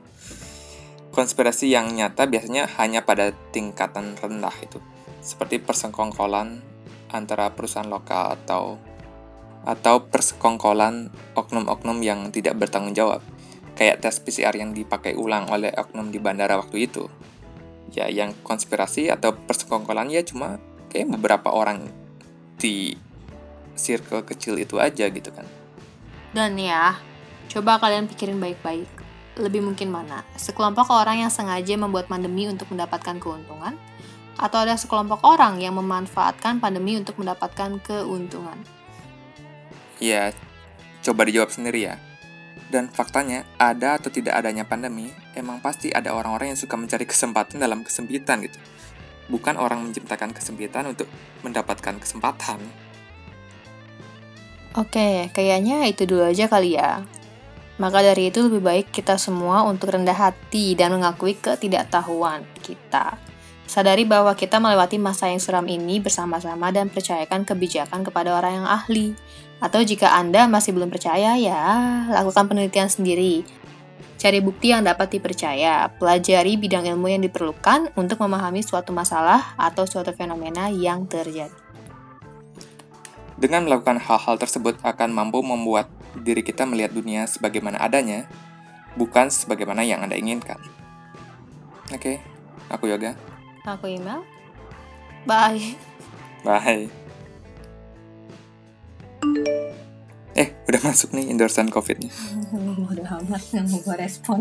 konspirasi 1.12 1.68
yang 1.68 1.92
nyata 1.92 2.24
biasanya 2.24 2.66
hanya 2.80 3.04
pada 3.04 3.36
tingkatan 3.52 4.16
rendah 4.16 4.56
itu, 4.64 4.80
seperti 5.20 5.60
persekongkolan 5.60 6.64
antara 7.12 7.52
perusahaan 7.52 7.86
lokal 7.86 8.40
atau 8.40 8.80
atau 9.62 10.10
persekongkolan 10.10 11.12
oknum-oknum 11.38 12.02
yang 12.02 12.32
tidak 12.34 12.58
bertanggung 12.58 12.96
jawab, 12.96 13.22
kayak 13.78 14.02
tes 14.02 14.18
PCR 14.18 14.56
yang 14.56 14.74
dipakai 14.74 15.14
ulang 15.14 15.46
oleh 15.52 15.70
oknum 15.70 16.10
di 16.10 16.18
bandara 16.18 16.58
waktu 16.58 16.90
itu. 16.90 17.06
Ya, 17.92 18.08
yang 18.08 18.32
konspirasi 18.40 19.12
atau 19.12 19.36
persekongkolan 19.36 20.08
ya 20.08 20.24
cuma 20.24 20.56
kayak 20.88 21.12
beberapa 21.12 21.52
orang 21.52 21.92
di 22.56 22.96
circle 23.76 24.24
kecil 24.24 24.56
itu 24.56 24.80
aja 24.80 25.12
gitu 25.12 25.28
kan. 25.28 25.44
Dan 26.32 26.56
ya, 26.56 26.96
coba 27.52 27.76
kalian 27.76 28.08
pikirin 28.08 28.40
baik-baik 28.40 28.88
lebih 29.36 29.60
mungkin 29.60 29.92
mana? 29.92 30.24
Sekelompok 30.40 30.88
orang 30.88 31.24
yang 31.24 31.32
sengaja 31.32 31.76
membuat 31.76 32.08
pandemi 32.08 32.48
untuk 32.48 32.72
mendapatkan 32.72 33.20
keuntungan, 33.20 33.76
atau 34.40 34.58
ada 34.64 34.76
sekelompok 34.76 35.20
orang 35.24 35.60
yang 35.60 35.76
memanfaatkan 35.76 36.60
pandemi 36.64 36.96
untuk 36.96 37.20
mendapatkan 37.20 37.76
keuntungan? 37.84 38.56
Ya, 40.00 40.32
coba 41.04 41.28
dijawab 41.28 41.52
sendiri 41.52 41.92
ya. 41.92 41.96
Dan 42.72 42.88
faktanya, 42.88 43.44
ada 43.60 44.00
atau 44.00 44.08
tidak 44.08 44.32
adanya 44.32 44.64
pandemi, 44.64 45.12
emang 45.36 45.60
pasti 45.60 45.92
ada 45.92 46.16
orang-orang 46.16 46.56
yang 46.56 46.60
suka 46.60 46.80
mencari 46.80 47.04
kesempatan 47.04 47.60
dalam 47.60 47.84
kesempitan 47.84 48.40
gitu. 48.48 48.56
Bukan 49.28 49.60
orang 49.60 49.84
menciptakan 49.84 50.32
kesempitan 50.32 50.88
untuk 50.88 51.08
mendapatkan 51.44 52.00
kesempatan. 52.00 52.60
Oke, 54.72 55.28
kayaknya 55.36 55.84
itu 55.84 56.08
dulu 56.08 56.24
aja 56.32 56.48
kali 56.48 56.80
ya. 56.80 57.04
Maka 57.76 58.00
dari 58.00 58.32
itu 58.32 58.40
lebih 58.40 58.64
baik 58.64 58.86
kita 58.88 59.20
semua 59.20 59.68
untuk 59.68 59.92
rendah 59.92 60.16
hati 60.16 60.72
dan 60.72 60.96
mengakui 60.96 61.36
ketidaktahuan 61.36 62.44
kita. 62.64 63.31
Sadari 63.66 64.04
bahwa 64.04 64.34
kita 64.34 64.58
melewati 64.58 64.98
masa 64.98 65.30
yang 65.30 65.40
suram 65.40 65.64
ini 65.70 66.02
bersama-sama 66.02 66.68
dan 66.74 66.90
percayakan 66.92 67.46
kebijakan 67.46 68.04
kepada 68.04 68.36
orang 68.36 68.62
yang 68.62 68.68
ahli. 68.68 69.16
Atau 69.62 69.86
jika 69.86 70.12
Anda 70.18 70.50
masih 70.50 70.74
belum 70.74 70.90
percaya, 70.90 71.38
ya 71.38 71.62
lakukan 72.10 72.50
penelitian 72.50 72.90
sendiri. 72.90 73.46
Cari 74.22 74.38
bukti 74.38 74.70
yang 74.70 74.86
dapat 74.86 75.18
dipercaya, 75.18 75.90
pelajari 75.98 76.54
bidang 76.54 76.86
ilmu 76.94 77.10
yang 77.10 77.22
diperlukan 77.26 77.90
untuk 77.98 78.22
memahami 78.22 78.62
suatu 78.62 78.94
masalah 78.94 79.54
atau 79.58 79.82
suatu 79.82 80.14
fenomena 80.14 80.70
yang 80.70 81.06
terjadi. 81.10 81.50
Dengan 83.34 83.66
melakukan 83.66 83.98
hal-hal 83.98 84.38
tersebut 84.38 84.78
akan 84.86 85.10
mampu 85.10 85.42
membuat 85.42 85.90
diri 86.14 86.46
kita 86.46 86.62
melihat 86.62 86.94
dunia 86.94 87.26
sebagaimana 87.26 87.82
adanya, 87.82 88.30
bukan 88.94 89.26
sebagaimana 89.26 89.82
yang 89.82 90.06
Anda 90.06 90.14
inginkan. 90.14 90.62
Oke, 91.90 91.98
okay, 91.98 92.16
aku 92.70 92.86
Yoga. 92.94 93.31
Aku 93.62 93.86
Email. 93.86 94.26
Bye. 95.22 95.78
Bye. 96.42 96.90
Eh, 100.34 100.48
udah 100.66 100.80
masuk 100.82 101.14
nih 101.14 101.30
endorsean 101.30 101.70
COVID-nya. 101.70 102.10
Udah 102.90 103.22
amat, 103.22 103.42
nggak 103.54 103.66
mau 103.70 103.78
gue 103.86 103.96
respon. 104.02 104.40